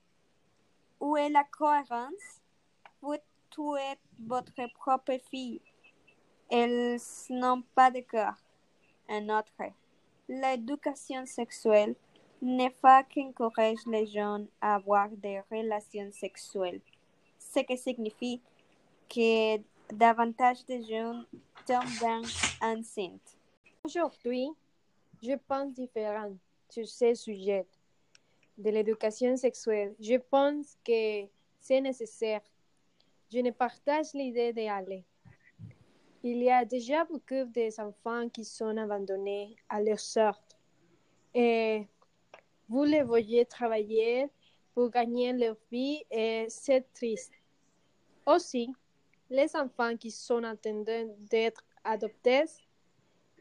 Où 1.00 1.16
est 1.16 1.28
la 1.28 1.44
cohérence? 1.44 2.40
Vous 3.02 3.16
tuez 3.50 3.98
votre 4.18 4.72
propre 4.74 5.18
fille. 5.30 5.60
Elles 6.50 6.98
n'ont 7.30 7.62
pas 7.74 7.90
de 7.90 8.00
cœur. 8.00 8.34
Un 9.08 9.28
autre. 9.28 9.52
L'éducation 10.28 11.26
sexuelle 11.26 11.94
ne 12.40 12.68
fait 12.70 13.06
qu'encourager 13.14 13.76
les 13.86 14.06
jeunes 14.06 14.48
à 14.60 14.76
avoir 14.76 15.10
des 15.10 15.40
relations 15.50 16.10
sexuelles, 16.12 16.80
ce 17.38 17.60
qui 17.60 17.76
signifie 17.76 18.40
que 19.08 19.58
davantage 19.92 20.64
de 20.64 20.80
jeunes 20.80 21.26
tombent 21.66 22.24
enceintes. 22.62 23.36
Aujourd'hui, 23.84 24.48
je 25.22 25.34
pense 25.46 25.72
différent 25.74 26.32
sur 26.70 26.88
ce 26.88 27.14
sujet 27.14 27.66
de 28.56 28.70
l'éducation 28.70 29.36
sexuelle. 29.36 29.94
Je 30.00 30.16
pense 30.16 30.78
que 30.84 31.26
c'est 31.60 31.80
nécessaire. 31.80 32.40
Je 33.30 33.40
ne 33.40 33.50
partage 33.50 34.14
l'idée 34.14 34.52
d'aller. 34.52 35.04
Il 36.26 36.42
y 36.42 36.50
a 36.50 36.64
déjà 36.64 37.04
beaucoup 37.04 37.44
d'enfants 37.44 38.30
qui 38.30 38.46
sont 38.46 38.74
abandonnés 38.78 39.56
à 39.68 39.82
leur 39.82 40.00
sort. 40.00 40.40
Et 41.34 41.86
vous 42.66 42.84
les 42.84 43.02
voyez 43.02 43.44
travailler 43.44 44.30
pour 44.72 44.88
gagner 44.88 45.34
leur 45.34 45.54
vie 45.70 46.02
et 46.10 46.46
c'est 46.48 46.90
triste. 46.94 47.34
Aussi, 48.24 48.72
les 49.28 49.54
enfants 49.54 49.98
qui 49.98 50.10
sont 50.10 50.42
en 50.44 50.56
train 50.56 50.82
d'être 51.28 51.62
adoptés 51.84 52.46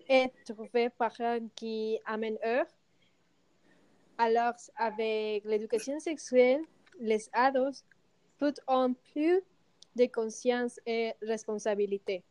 et 0.09 0.25
trouver 0.43 0.89
parents 0.89 1.47
qui 1.55 1.97
amènent 2.03 2.39
eux 2.45 2.65
Alors, 4.17 4.55
avec 4.75 5.45
l'éducation 5.45 6.01
sexuelle, 6.01 6.63
les 6.99 7.29
ados 7.31 7.85
ont 8.67 8.93
plus 9.13 9.41
de 9.95 10.05
conscience 10.07 10.81
et 10.85 11.13
responsabilité. 11.21 12.25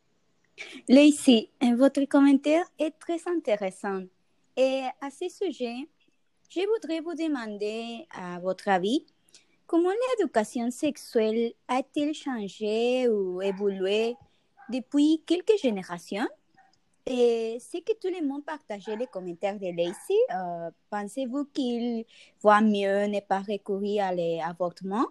Lacey, 0.87 1.49
votre 1.77 2.05
commentaire 2.05 2.65
est 2.77 2.97
très 2.99 3.19
intéressant. 3.27 4.01
Et 4.55 4.83
à 5.01 5.09
ce 5.09 5.27
sujet, 5.29 5.75
je 6.49 6.59
voudrais 6.59 6.99
vous 6.99 7.15
demander, 7.15 8.05
à 8.11 8.39
votre 8.39 8.67
avis, 8.67 9.05
comment 9.65 9.89
l'éducation 9.89 10.69
sexuelle 10.69 11.53
a-t-elle 11.67 12.13
changé 12.13 13.07
ou 13.07 13.41
évolué 13.41 14.15
depuis 14.69 15.23
quelques 15.25 15.57
générations? 15.61 16.27
Et 17.05 17.57
c'est 17.59 17.81
que 17.81 17.93
tout 17.99 18.13
le 18.15 18.25
monde 18.25 18.45
partageait 18.45 18.95
les 18.95 19.07
commentaires 19.07 19.59
de 19.59 19.75
Lacey. 19.75 20.13
Euh, 20.33 20.69
pensez-vous 20.89 21.45
qu'il 21.45 22.05
voit 22.41 22.61
mieux 22.61 23.07
ne 23.07 23.19
pas 23.19 23.39
recourir 23.39 24.05
à 24.05 24.13
l'avortement? 24.13 25.07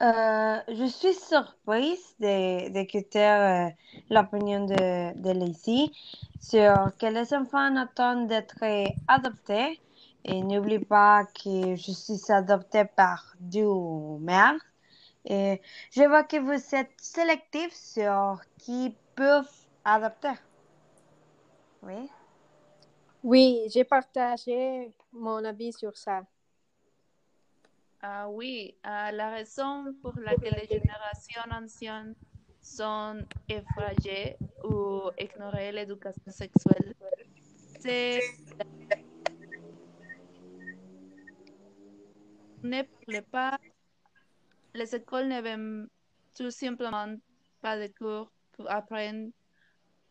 Euh, 0.00 0.60
je 0.68 0.84
suis 0.86 1.14
surprise 1.14 2.14
d'écouter 2.20 3.26
euh, 3.26 3.68
l'opinion 4.10 4.64
de, 4.64 5.20
de 5.20 5.30
Lacey 5.32 5.90
sur 6.40 6.92
que 6.98 7.06
les 7.06 7.34
enfants 7.34 7.74
attendent 7.76 8.28
d'être 8.28 8.62
adoptés. 9.08 9.80
Et 10.24 10.42
n'oublie 10.42 10.78
pas 10.78 11.24
que 11.24 11.74
je 11.74 11.92
suis 11.92 12.32
adoptée 12.32 12.84
par 12.84 13.34
deux 13.40 14.18
mères. 14.20 14.60
Et 15.24 15.60
je 15.90 16.02
vois 16.02 16.24
que 16.24 16.36
vous 16.36 16.74
êtes 16.74 16.92
sélectif 16.98 17.72
sur 17.72 18.40
qui 18.58 18.94
peuvent 19.14 19.48
adopter. 19.84 20.34
Oui. 21.82 22.10
Oui, 23.24 23.62
j'ai 23.70 23.84
partagé 23.84 24.92
mon 25.12 25.44
avis 25.44 25.72
sur 25.72 25.96
ça. 25.96 26.22
Ah 28.00 28.28
oui, 28.28 28.76
ah, 28.84 29.10
la 29.10 29.30
raison 29.30 29.92
pour 30.02 30.12
laquelle 30.20 30.54
les 30.54 30.68
générations 30.68 31.42
anciennes 31.50 32.14
sont 32.60 33.20
effrayées 33.48 34.36
ou 34.64 35.10
ignorées 35.18 35.72
l'éducation 35.72 36.30
sexuelle, 36.30 36.94
c'est 37.80 38.20
ne 42.62 42.82
parlent 42.82 43.24
pas, 43.30 43.58
les 44.74 44.94
écoles 44.94 45.28
n'avaient 45.28 45.56
tout 46.36 46.50
simplement 46.50 47.16
pas 47.60 47.78
de 47.78 47.92
cours 47.98 48.30
pour 48.52 48.70
apprendre 48.70 49.30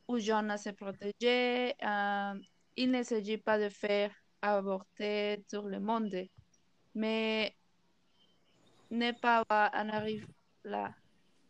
aux 0.08 0.20
jeunes 0.20 0.52
à 0.52 0.58
se 0.58 0.70
protéger. 0.72 1.74
Ah, 1.82 2.34
il 2.76 2.92
ne 2.92 3.04
s'agit 3.04 3.38
pas 3.38 3.60
de 3.60 3.70
faire 3.70 4.14
avorter 4.42 5.44
tout 5.50 5.64
le 5.64 5.80
monde, 5.80 6.16
mais 6.96 7.57
ne 8.92 9.12
pas 9.12 9.44
en 9.50 9.90
arriver 9.90 10.26
là. 10.64 10.94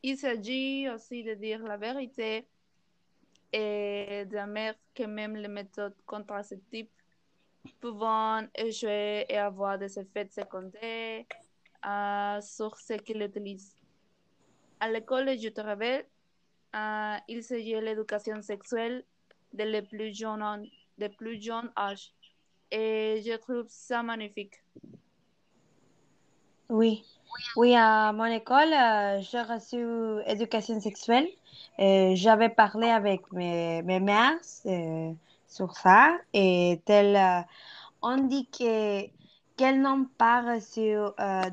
Il 0.03 0.17
s'agit 0.17 0.87
aussi 0.89 1.23
de 1.23 1.33
dire 1.33 1.63
la 1.63 1.77
vérité 1.77 2.47
et 3.51 4.23
d'admettre 4.25 4.79
que 4.93 5.03
même 5.03 5.35
les 5.35 5.47
méthodes 5.47 5.95
contraceptives 6.05 6.87
peuvent 7.79 8.47
échouer 8.55 9.25
et 9.29 9.37
avoir 9.37 9.77
des 9.77 9.99
effets 9.99 10.29
secondaires 10.29 11.25
sur 12.41 12.77
ce 12.77 12.93
qu'ils 12.93 13.21
utilisent. 13.21 13.75
À 14.79 14.89
l'école 14.89 15.37
je 15.39 15.49
travaille, 15.49 16.05
euh, 16.75 17.15
il 17.27 17.43
s'agit 17.43 17.73
de 17.73 17.79
l'éducation 17.79 18.41
sexuelle 18.41 19.03
de 19.53 19.81
plus 19.81 20.13
jeunes, 20.13 20.67
de 20.97 21.07
plus 21.07 21.41
jeunes 21.41 21.71
âges. 21.75 22.13
Et 22.69 23.21
je 23.25 23.35
trouve 23.37 23.65
ça 23.69 24.03
magnifique. 24.03 24.61
Oui, 26.69 27.16
oui, 27.55 27.75
à 27.75 28.13
mon 28.13 28.25
école, 28.25 28.71
euh, 28.73 29.21
j'ai 29.21 29.41
reçu 29.41 29.77
éducation 30.27 30.79
sexuelle. 30.79 31.27
Euh, 31.79 32.13
j'avais 32.15 32.49
parlé 32.49 32.87
avec 32.87 33.31
mes, 33.31 33.81
mes 33.83 33.99
mères 33.99 34.33
euh, 34.65 35.11
sur 35.47 35.75
ça 35.75 36.17
et 36.33 36.81
tel, 36.85 37.45
on 38.01 38.17
dit 38.17 38.47
que 38.49 39.07
qu'elles 39.57 39.81
n'ont 39.81 40.05
pas 40.17 40.41
reçu 40.53 40.95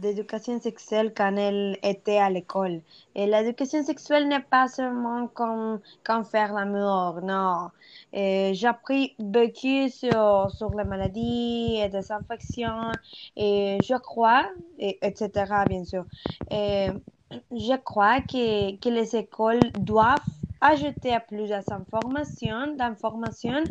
d'éducation 0.00 0.60
sexuelle 0.60 1.12
quand 1.16 1.34
elles 1.36 1.78
étaient 1.82 2.18
à 2.18 2.30
l'école? 2.30 2.80
Et 3.14 3.26
l'éducation 3.26 3.82
sexuelle 3.82 4.28
n'est 4.28 4.40
pas 4.40 4.68
seulement 4.68 5.26
comme, 5.28 5.80
comme 6.04 6.24
faire 6.24 6.52
l'amour, 6.52 7.20
non. 7.22 7.70
J'ai 8.12 8.66
appris 8.66 9.14
beaucoup 9.18 9.88
sur, 9.88 10.50
sur 10.50 10.70
les 10.76 10.84
maladies 10.84 11.80
et 11.82 11.88
des 11.88 12.12
infections 12.12 12.92
et 13.36 13.78
je 13.82 13.96
crois, 13.96 14.44
et, 14.78 14.98
etc. 15.02 15.64
bien 15.66 15.84
sûr. 15.84 16.04
Je 16.50 17.76
crois 17.76 18.20
que, 18.20 18.76
que 18.76 18.88
les 18.88 19.16
écoles 19.16 19.72
doivent 19.78 20.20
ajouter 20.60 21.16
plus 21.28 21.48
d'informations, 21.48 22.74
d'informations 22.76 23.64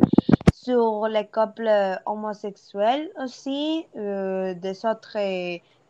sur 0.64 1.06
les 1.08 1.26
couples 1.26 1.70
homosexuels 2.06 3.10
aussi, 3.22 3.86
euh, 3.96 4.54
des 4.54 4.84
autres 4.86 5.18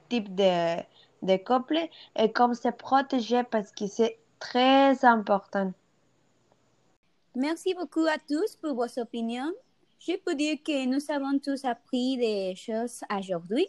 types 0.09 0.35
de, 0.35 0.83
de 1.23 1.37
couples 1.37 1.89
et 2.17 2.33
comme 2.33 2.55
se 2.55 2.69
protéger 2.69 3.45
parce 3.45 3.71
que 3.73 3.87
c'est 3.87 4.19
très 4.41 5.05
important. 5.05 5.73
Merci 7.37 7.75
beaucoup 7.75 8.07
à 8.07 8.19
tous 8.19 8.57
pour 8.57 8.75
vos 8.75 9.01
opinions. 9.01 9.53
Je 10.01 10.17
peux 10.17 10.35
dire 10.35 10.59
que 10.65 10.87
nous 10.87 11.01
avons 11.09 11.39
tous 11.39 11.65
appris 11.65 12.17
des 12.17 12.55
choses 12.57 13.01
aujourd'hui. 13.17 13.69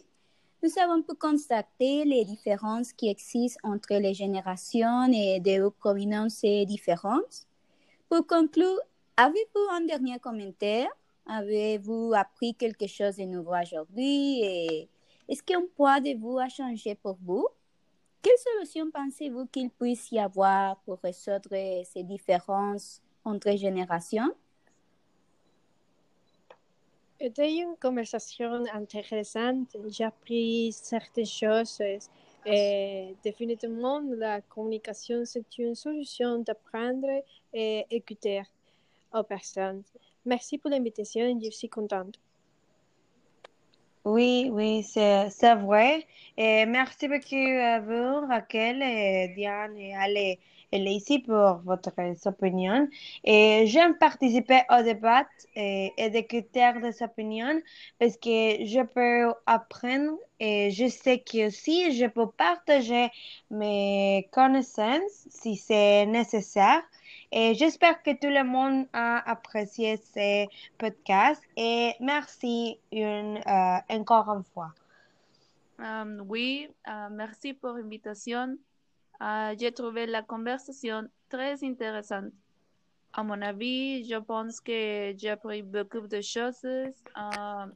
Nous 0.62 0.70
avons 0.82 1.02
pu 1.02 1.14
constater 1.14 2.04
les 2.04 2.24
différences 2.24 2.92
qui 2.92 3.08
existent 3.08 3.60
entre 3.62 3.94
les 3.94 4.14
générations 4.14 5.06
et 5.12 5.40
des 5.40 5.62
provenances 5.78 6.42
différentes. 6.66 7.46
Pour 8.08 8.26
conclure, 8.26 8.78
avez-vous 9.16 9.68
un 9.70 9.80
dernier 9.82 10.18
commentaire? 10.18 10.88
Avez-vous 11.26 12.12
appris 12.14 12.54
quelque 12.54 12.86
chose 12.86 13.16
de 13.16 13.24
nouveau 13.24 13.54
aujourd'hui? 13.60 14.88
Est-ce 15.28 15.42
qu'un 15.42 15.64
point 15.74 16.00
de 16.00 16.16
vous 16.18 16.38
a 16.38 16.48
changé 16.48 16.94
pour 16.94 17.16
vous? 17.24 17.48
Quelle 18.22 18.38
solution 18.38 18.90
pensez-vous 18.90 19.46
qu'il 19.46 19.70
puisse 19.70 20.10
y 20.12 20.18
avoir 20.18 20.76
pour 20.80 20.98
résoudre 21.02 21.50
ces 21.84 22.02
différences 22.02 23.00
entre 23.24 23.56
générations? 23.56 24.32
C'était 27.20 27.54
une 27.56 27.76
conversation 27.80 28.64
intéressante. 28.72 29.76
J'ai 29.88 30.04
appris 30.04 30.72
certaines 30.72 31.24
choses. 31.24 31.80
Et 32.44 33.16
définitivement, 33.24 34.00
la 34.00 34.40
communication, 34.42 35.24
c'est 35.24 35.58
une 35.58 35.74
solution 35.74 36.38
d'apprendre 36.38 37.08
et 37.52 37.86
écouter 37.90 38.42
aux 39.12 39.22
personnes. 39.22 39.82
Merci 40.24 40.58
pour 40.58 40.70
l'invitation. 40.70 41.38
Je 41.42 41.50
suis 41.50 41.68
contente. 41.68 42.18
Oui, 44.04 44.50
oui, 44.52 44.84
c'est 44.84 45.54
vrai. 45.56 46.06
Et 46.36 46.64
merci 46.66 47.08
beaucoup 47.08 47.34
à 47.34 47.80
vous, 47.80 48.26
Raquel, 48.28 48.80
et 48.82 49.32
Diane 49.34 49.76
et 49.76 49.96
Ale 49.96 50.36
et 50.72 50.92
ici 50.92 51.18
pour 51.20 51.60
votre 51.64 51.90
opinion. 52.26 52.88
Et 53.24 53.64
j'aime 53.66 53.96
participer 53.98 54.60
au 54.70 54.82
débat 54.82 55.24
et, 55.54 55.92
d'écouter 56.10 56.72
des 56.82 57.02
opinions 57.02 57.60
parce 57.98 58.16
que 58.16 58.64
je 58.64 58.82
peux 58.82 59.32
apprendre 59.46 60.18
et 60.38 60.70
je 60.70 60.88
sais 60.88 61.18
que 61.18 61.48
aussi 61.48 61.96
je 61.96 62.06
peux 62.06 62.28
partager 62.28 63.08
mes 63.50 64.28
connaissances 64.32 65.26
si 65.30 65.56
c'est 65.56 66.06
nécessaire. 66.06 66.82
Et 67.32 67.54
j'espère 67.54 68.02
que 68.02 68.10
tout 68.12 68.28
le 68.28 68.44
monde 68.44 68.86
a 68.92 69.28
apprécié 69.30 69.96
ce 69.96 70.46
podcast 70.78 71.42
et 71.56 71.92
merci 72.00 72.78
une, 72.92 73.38
euh, 73.38 73.78
encore 73.88 74.28
une 74.28 74.44
fois. 74.44 74.72
Um, 75.78 76.24
oui, 76.28 76.68
uh, 76.86 77.10
merci 77.10 77.52
pour 77.52 77.72
l'invitation. 77.72 78.56
Uh, 79.20 79.54
j'ai 79.58 79.72
trouvé 79.72 80.06
la 80.06 80.22
conversation 80.22 81.08
très 81.28 81.62
intéressante. 81.64 82.32
À 83.12 83.22
mon 83.22 83.40
avis, 83.42 84.04
je 84.08 84.16
pense 84.16 84.60
que 84.60 85.14
j'ai 85.16 85.30
appris 85.30 85.62
beaucoup 85.62 86.06
de 86.06 86.20
choses. 86.20 86.64
Uh, 86.64 87.66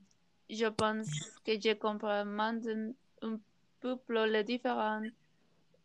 je 0.49 0.67
pense 0.67 1.09
que 1.45 1.61
j'ai 1.61 1.77
compris 1.77 2.25
maintenant 2.25 2.93
un 3.23 3.39
peu 3.81 3.99
les 4.27 4.45
différents 4.45 5.03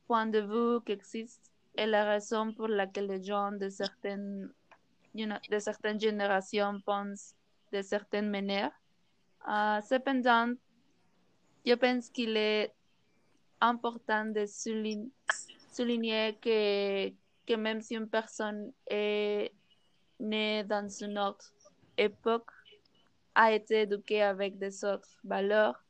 points 0.07 0.27
de 0.27 0.39
vue 0.39 0.83
qui 0.85 0.93
existent 0.93 1.49
et 1.77 1.85
la 1.85 2.05
raison 2.05 2.53
pour 2.53 2.67
laquelle 2.67 3.07
les 3.07 3.23
gens 3.23 3.51
de 3.51 3.69
certaines, 3.69 4.49
de 5.13 5.59
certaines 5.59 5.99
générations 5.99 6.79
pensent 6.81 7.35
de 7.71 7.81
certaines 7.81 8.29
manières. 8.29 8.71
Uh, 9.47 9.81
cependant, 9.87 10.53
je 11.65 11.73
pense 11.73 12.09
qu'il 12.09 12.37
est 12.37 12.73
important 13.61 14.25
de 14.25 14.45
souligner, 14.45 15.11
souligner 15.71 16.37
que, 16.41 17.09
que, 17.45 17.55
même 17.55 17.81
si 17.81 17.95
une 17.95 18.09
personne 18.09 18.71
est 18.87 19.51
née 20.19 20.63
dans 20.63 20.87
une 20.87 21.19
autre 21.19 21.53
époque, 21.97 22.51
a 23.35 23.51
été 23.51 23.81
éduquée 23.81 24.21
avec 24.21 24.57
des 24.57 24.85
autres 24.85 25.19
valeurs, 25.23 25.83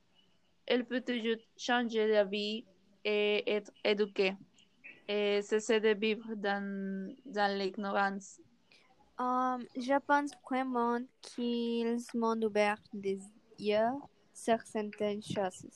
elle 0.65 0.86
peut 0.86 1.02
toujours 1.02 1.38
changer 1.56 2.08
d'avis 2.08 2.65
et 3.04 3.43
être 3.56 3.71
éduquée 3.84 4.36
et 5.07 5.41
cesser 5.41 5.79
de 5.79 5.93
vivre 5.93 6.35
dans, 6.35 7.13
dans 7.25 7.57
l'ignorance. 7.57 8.39
Um, 9.17 9.63
je 9.77 9.97
pense 10.05 10.31
vraiment 10.43 10.99
qu'ils 11.21 11.97
m'ont 12.15 12.41
ouvert 12.43 12.77
des 12.93 13.19
yeux 13.57 13.93
sur 14.33 14.61
certaines 14.63 15.23
choses. 15.23 15.67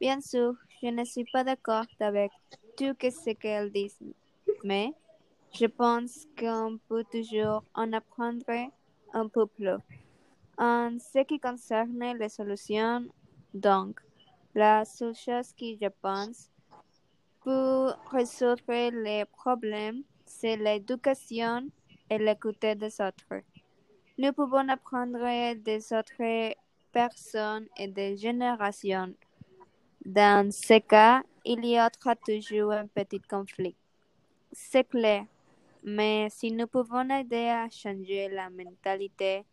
Bien 0.00 0.20
sûr, 0.20 0.54
je 0.82 0.88
ne 0.88 1.04
suis 1.04 1.24
pas 1.32 1.44
d'accord 1.44 1.86
avec 2.00 2.32
tout 2.76 2.96
ce 3.00 3.30
qu'elles 3.34 3.70
disent, 3.70 4.02
mais 4.64 4.92
je 5.52 5.66
pense 5.66 6.26
qu'on 6.36 6.78
peut 6.88 7.04
toujours 7.10 7.62
en 7.74 7.92
apprendre 7.92 8.44
un 9.12 9.28
peu 9.28 9.46
plus. 9.46 9.78
En 10.58 10.98
ce 10.98 11.22
qui 11.24 11.38
concerne 11.38 12.18
les 12.18 12.28
solutions, 12.28 13.06
donc, 13.54 14.00
la 14.54 14.84
seule 14.84 15.14
chose 15.14 15.52
que 15.52 15.66
je 15.80 15.88
pense 16.02 16.50
pour 17.48 17.96
résoudre 18.10 18.90
les 18.90 19.24
problèmes, 19.24 20.02
c'est 20.26 20.58
l'éducation 20.58 21.66
et 22.10 22.18
l'écouter 22.18 22.74
des 22.74 23.00
autres. 23.00 23.40
Nous 24.18 24.34
pouvons 24.34 24.68
apprendre 24.68 25.54
des 25.54 25.92
autres 25.94 26.52
personnes 26.92 27.66
et 27.78 27.88
des 27.88 28.18
générations. 28.18 29.14
Dans 30.04 30.52
ce 30.52 30.78
cas, 30.80 31.22
il 31.42 31.64
y 31.64 31.76
aura 31.78 32.16
toujours 32.16 32.72
un 32.72 32.86
petit 32.86 33.20
conflit. 33.20 33.76
C'est 34.52 34.84
clair. 34.84 35.24
Mais 35.82 36.28
si 36.28 36.52
nous 36.52 36.66
pouvons 36.66 37.08
aider 37.08 37.48
à 37.48 37.70
changer 37.70 38.28
la 38.28 38.50
mentalité 38.50 39.46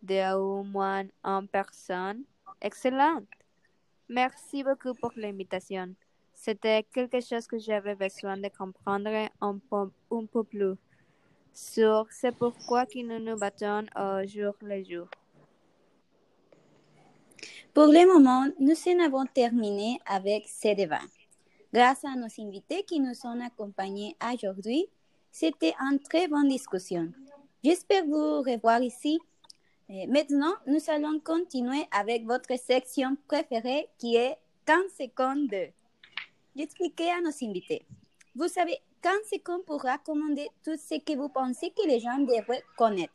de 0.00 0.36
au 0.36 0.62
moins 0.62 1.02
une 1.24 1.48
personne, 1.48 2.22
excellent. 2.60 3.24
Merci 4.08 4.62
beaucoup 4.62 4.94
pour 4.94 5.10
l'invitation. 5.16 5.96
C'était 6.42 6.84
quelque 6.84 7.20
chose 7.20 7.46
que 7.46 7.58
j'avais 7.58 7.94
besoin 7.94 8.38
de 8.38 8.48
comprendre 8.48 9.28
un 9.42 9.58
peu, 9.68 10.42
plus 10.42 10.74
sur 11.52 12.06
c'est 12.10 12.34
pourquoi 12.34 12.86
que 12.86 12.98
nous 13.00 13.22
nous 13.22 13.36
battons 13.36 13.84
au 13.94 14.26
jour 14.26 14.54
le 14.62 14.82
jour. 14.82 15.06
Pour 17.74 17.88
le 17.88 18.06
moment, 18.10 18.46
nous 18.58 18.74
en 18.88 19.04
avons 19.04 19.26
terminé 19.26 20.00
avec 20.06 20.48
ces 20.48 20.74
débats. 20.74 21.10
Grâce 21.74 22.06
à 22.06 22.16
nos 22.16 22.32
invités 22.38 22.84
qui 22.84 23.00
nous 23.00 23.18
ont 23.24 23.38
accompagnés 23.44 24.16
aujourd'hui, 24.32 24.86
c'était 25.30 25.74
une 25.78 25.98
très 25.98 26.26
bonne 26.26 26.48
discussion. 26.48 27.12
J'espère 27.62 28.06
vous 28.06 28.40
revoir 28.40 28.80
ici. 28.80 29.20
Maintenant, 29.90 30.54
nous 30.66 30.80
allons 30.88 31.20
continuer 31.20 31.84
avec 31.90 32.24
votre 32.24 32.58
section 32.58 33.18
préférée 33.28 33.88
qui 33.98 34.16
est 34.16 34.38
15 34.64 34.84
secondes 34.98 35.46
2. 35.48 35.66
J'expliquais 36.56 37.10
à 37.10 37.20
nos 37.20 37.30
invités. 37.42 37.86
Vous 38.34 38.48
savez, 38.48 38.78
15 39.02 39.14
secondes 39.30 39.64
pour 39.64 39.82
recommander 39.82 40.48
tout 40.64 40.76
ce 40.76 40.98
que 41.00 41.16
vous 41.16 41.28
pensez 41.28 41.70
que 41.70 41.86
les 41.86 42.00
gens 42.00 42.18
devraient 42.18 42.64
connaître. 42.76 43.14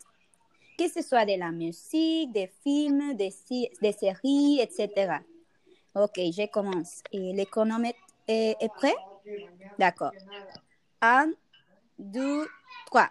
Que 0.77 0.87
ce 0.89 1.01
soit 1.01 1.25
de 1.25 1.37
la 1.37 1.51
musique, 1.51 2.31
des 2.31 2.47
films, 2.63 3.13
des, 3.15 3.31
séries, 3.31 4.59
etc. 4.59 5.17
Ok, 5.95 6.17
je 6.17 6.47
commence. 6.51 7.01
Et 7.11 7.33
le 7.33 7.45
chronomètre 7.45 7.99
est, 8.27 8.55
est 8.59 8.73
prêt? 8.73 8.95
D'accord. 9.77 10.11
Un, 11.01 11.31
deux, 11.97 12.47
trois. 12.87 13.09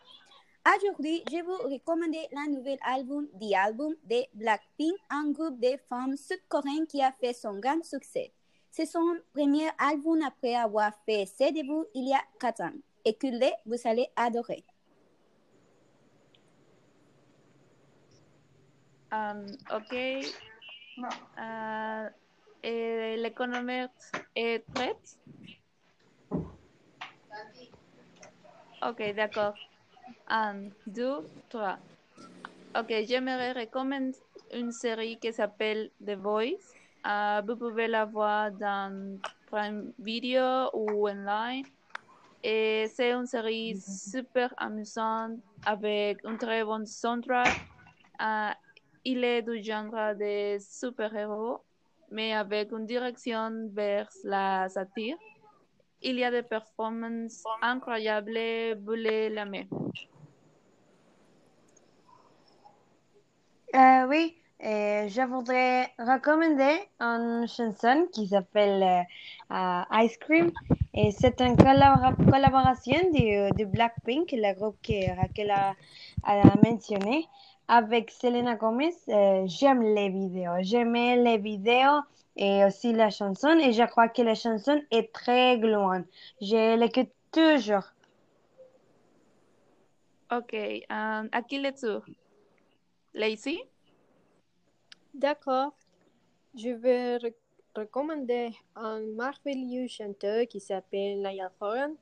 Aujourd'hui, 0.66 1.22
je 1.30 1.42
vous 1.44 1.56
recommande 1.68 2.14
la 2.32 2.46
nouvelle 2.50 2.78
album, 2.82 3.28
The 3.38 3.54
Album 3.54 3.94
de 4.04 4.22
Blackpink, 4.34 4.96
un 5.10 5.30
groupe 5.30 5.60
de 5.60 5.76
femmes 5.88 6.16
sud-coréennes 6.16 6.86
qui 6.86 7.02
a 7.02 7.12
fait 7.12 7.34
son 7.34 7.58
grand 7.58 7.84
succès. 7.84 8.32
C'est 8.76 8.86
son 8.86 9.18
premier 9.32 9.68
album 9.78 10.20
après 10.26 10.56
avoir 10.56 10.90
fait 11.06 11.26
ses 11.26 11.52
débuts 11.52 11.86
il 11.94 12.08
y 12.08 12.12
a 12.12 12.20
quatre 12.40 12.60
ans. 12.60 12.72
Écoutez, 13.04 13.52
vous 13.64 13.76
allez 13.84 14.08
adorer. 14.16 14.64
Um, 19.12 19.46
ok. 19.72 19.92
Uh, 21.38 22.08
et 22.64 23.32
chronomètre 23.32 24.10
est 24.34 24.64
prêt? 24.74 24.96
Ok, 28.82 29.14
d'accord. 29.14 29.54
Un, 30.26 30.70
deux, 30.84 31.30
trois. 31.48 31.78
Ok, 32.76 32.92
j'aimerais 33.06 33.52
recommander 33.52 34.18
une 34.52 34.72
série 34.72 35.16
qui 35.20 35.32
s'appelle 35.32 35.92
The 36.04 36.16
Voice. 36.16 36.74
Uh, 37.04 37.42
vous 37.46 37.56
pouvez 37.56 37.86
la 37.86 38.06
voir 38.06 38.50
dans 38.52 39.18
Prime 39.50 39.92
Video 39.98 40.70
ou 40.72 41.06
online. 41.06 41.66
Et 42.42 42.86
c'est 42.94 43.12
une 43.12 43.26
série 43.26 43.76
super 43.78 44.54
amusante 44.56 45.38
avec 45.66 46.24
un 46.24 46.36
très 46.36 46.64
bon 46.64 46.86
soundtrack. 46.86 47.60
Uh, 48.20 48.52
il 49.04 49.22
est 49.22 49.42
du 49.42 49.62
genre 49.62 50.14
de 50.14 50.56
super-héros, 50.58 51.60
mais 52.10 52.32
avec 52.32 52.72
une 52.72 52.86
direction 52.86 53.68
vers 53.72 54.08
la 54.24 54.68
satire. 54.70 55.16
Il 56.00 56.16
y 56.16 56.24
a 56.24 56.30
des 56.30 56.42
performances 56.42 57.44
incroyables, 57.60 58.78
vous 58.82 58.92
l'aimer. 58.92 59.68
Euh, 63.74 64.06
oui, 64.06 64.36
euh, 64.62 65.08
je 65.08 65.26
voudrais 65.26 65.90
recommander 65.98 66.78
une 67.00 67.46
chanson 67.48 68.06
qui 68.12 68.28
s'appelle 68.28 69.06
euh, 69.50 69.82
Ice 70.02 70.16
Cream. 70.18 70.52
Et 70.94 71.10
c'est 71.10 71.40
une 71.40 71.56
collabora- 71.56 72.14
collaboration 72.30 73.10
de 73.12 73.64
Blackpink, 73.64 74.30
le 74.32 74.54
groupe 74.54 74.76
que 74.82 75.16
Raquel 75.16 75.50
a, 75.50 75.74
a 76.22 76.42
mentionné, 76.62 77.28
avec 77.66 78.10
Selena 78.10 78.54
Gomez. 78.54 78.94
Euh, 79.08 79.42
J'aime 79.46 79.82
les 79.82 80.08
vidéos. 80.08 80.60
J'aimais 80.60 81.16
les 81.16 81.38
vidéos 81.38 82.00
et 82.36 82.64
aussi 82.64 82.92
la 82.92 83.10
chanson. 83.10 83.58
Et 83.58 83.72
je 83.72 83.82
crois 83.84 84.08
que 84.08 84.22
la 84.22 84.34
chanson 84.34 84.80
est 84.90 85.12
très 85.12 85.58
gluante. 85.58 86.06
Je 86.40 86.76
l'écoute 86.76 87.10
toujours. 87.32 87.84
Ok, 90.32 90.54
um, 90.90 91.28
à 91.32 91.42
qui 91.42 91.58
le 91.58 91.72
tour? 91.72 92.02
Lacey? 93.12 93.58
D'accord. 95.14 95.72
Je 96.56 96.70
vais 96.70 97.16
re- 97.18 97.34
recommander 97.74 98.50
un 98.74 99.00
merveilleux 99.00 99.86
chanteur 99.88 100.46
qui 100.48 100.60
s'appelle 100.60 101.18
Niall 101.18 101.52
Horan. 101.60 101.94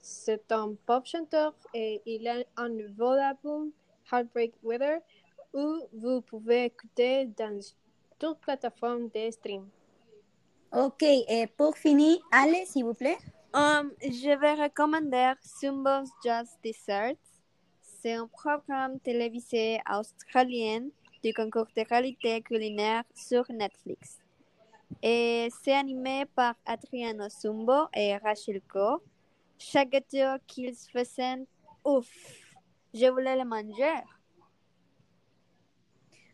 C'est 0.00 0.50
un 0.52 0.74
pop 0.86 1.04
chanteur 1.04 1.54
et 1.74 2.00
il 2.06 2.26
a 2.28 2.36
un 2.56 2.68
nouveau 2.68 3.10
album, 3.10 3.72
Heartbreak 4.10 4.54
Weather, 4.62 5.00
où 5.52 5.80
vous 5.92 6.20
pouvez 6.22 6.66
écouter 6.66 7.26
dans 7.36 7.60
toute 8.18 8.38
plateforme 8.38 9.08
de 9.08 9.30
stream. 9.30 9.68
Ok, 10.72 11.02
et 11.02 11.48
pour 11.48 11.76
finir, 11.76 12.18
allez, 12.30 12.64
s'il 12.66 12.84
vous 12.84 12.94
plaît. 12.94 13.18
Um, 13.52 13.92
je 14.00 14.38
vais 14.38 14.54
recommander 14.54 15.32
Sumbo's 15.42 16.08
Just 16.24 16.58
Desserts. 16.62 17.16
C'est 17.82 18.12
un 18.14 18.28
programme 18.28 19.00
télévisé 19.00 19.80
australien 19.92 20.88
du 21.22 21.32
concours 21.34 21.66
de 21.76 21.84
réalité 21.88 22.40
culinaire 22.42 23.04
sur 23.14 23.44
Netflix. 23.50 24.18
Et 25.02 25.48
c'est 25.62 25.72
animé 25.72 26.24
par 26.34 26.54
Adriano 26.66 27.28
Sumbo 27.28 27.88
et 27.94 28.16
Rachel 28.16 28.60
Ko. 28.62 29.02
Chaque 29.58 29.90
gâteau 29.90 30.42
qu'ils 30.46 30.74
faisaient, 30.74 31.46
ouf, 31.84 32.08
je 32.92 33.06
voulais 33.06 33.36
le 33.36 33.44
manger. 33.44 34.00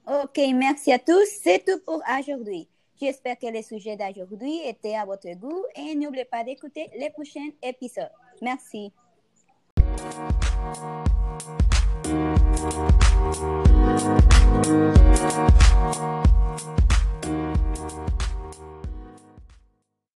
Ok, 0.06 0.40
merci 0.54 0.92
à 0.92 0.98
tous. 0.98 1.26
C'est 1.42 1.64
tout 1.64 1.80
pour 1.84 2.02
aujourd'hui. 2.18 2.68
J'espère 3.00 3.38
que 3.38 3.46
le 3.46 3.60
sujet 3.62 3.96
d'aujourd'hui 3.96 4.60
était 4.64 4.94
à 4.94 5.04
votre 5.04 5.30
goût 5.34 5.64
et 5.74 5.94
n'oubliez 5.94 6.24
pas 6.24 6.44
d'écouter 6.44 6.88
les 6.96 7.10
prochains 7.10 7.50
épisodes. 7.62 8.08
Merci. 8.40 8.92
Thank 12.56 12.90
you. 17.60 17.65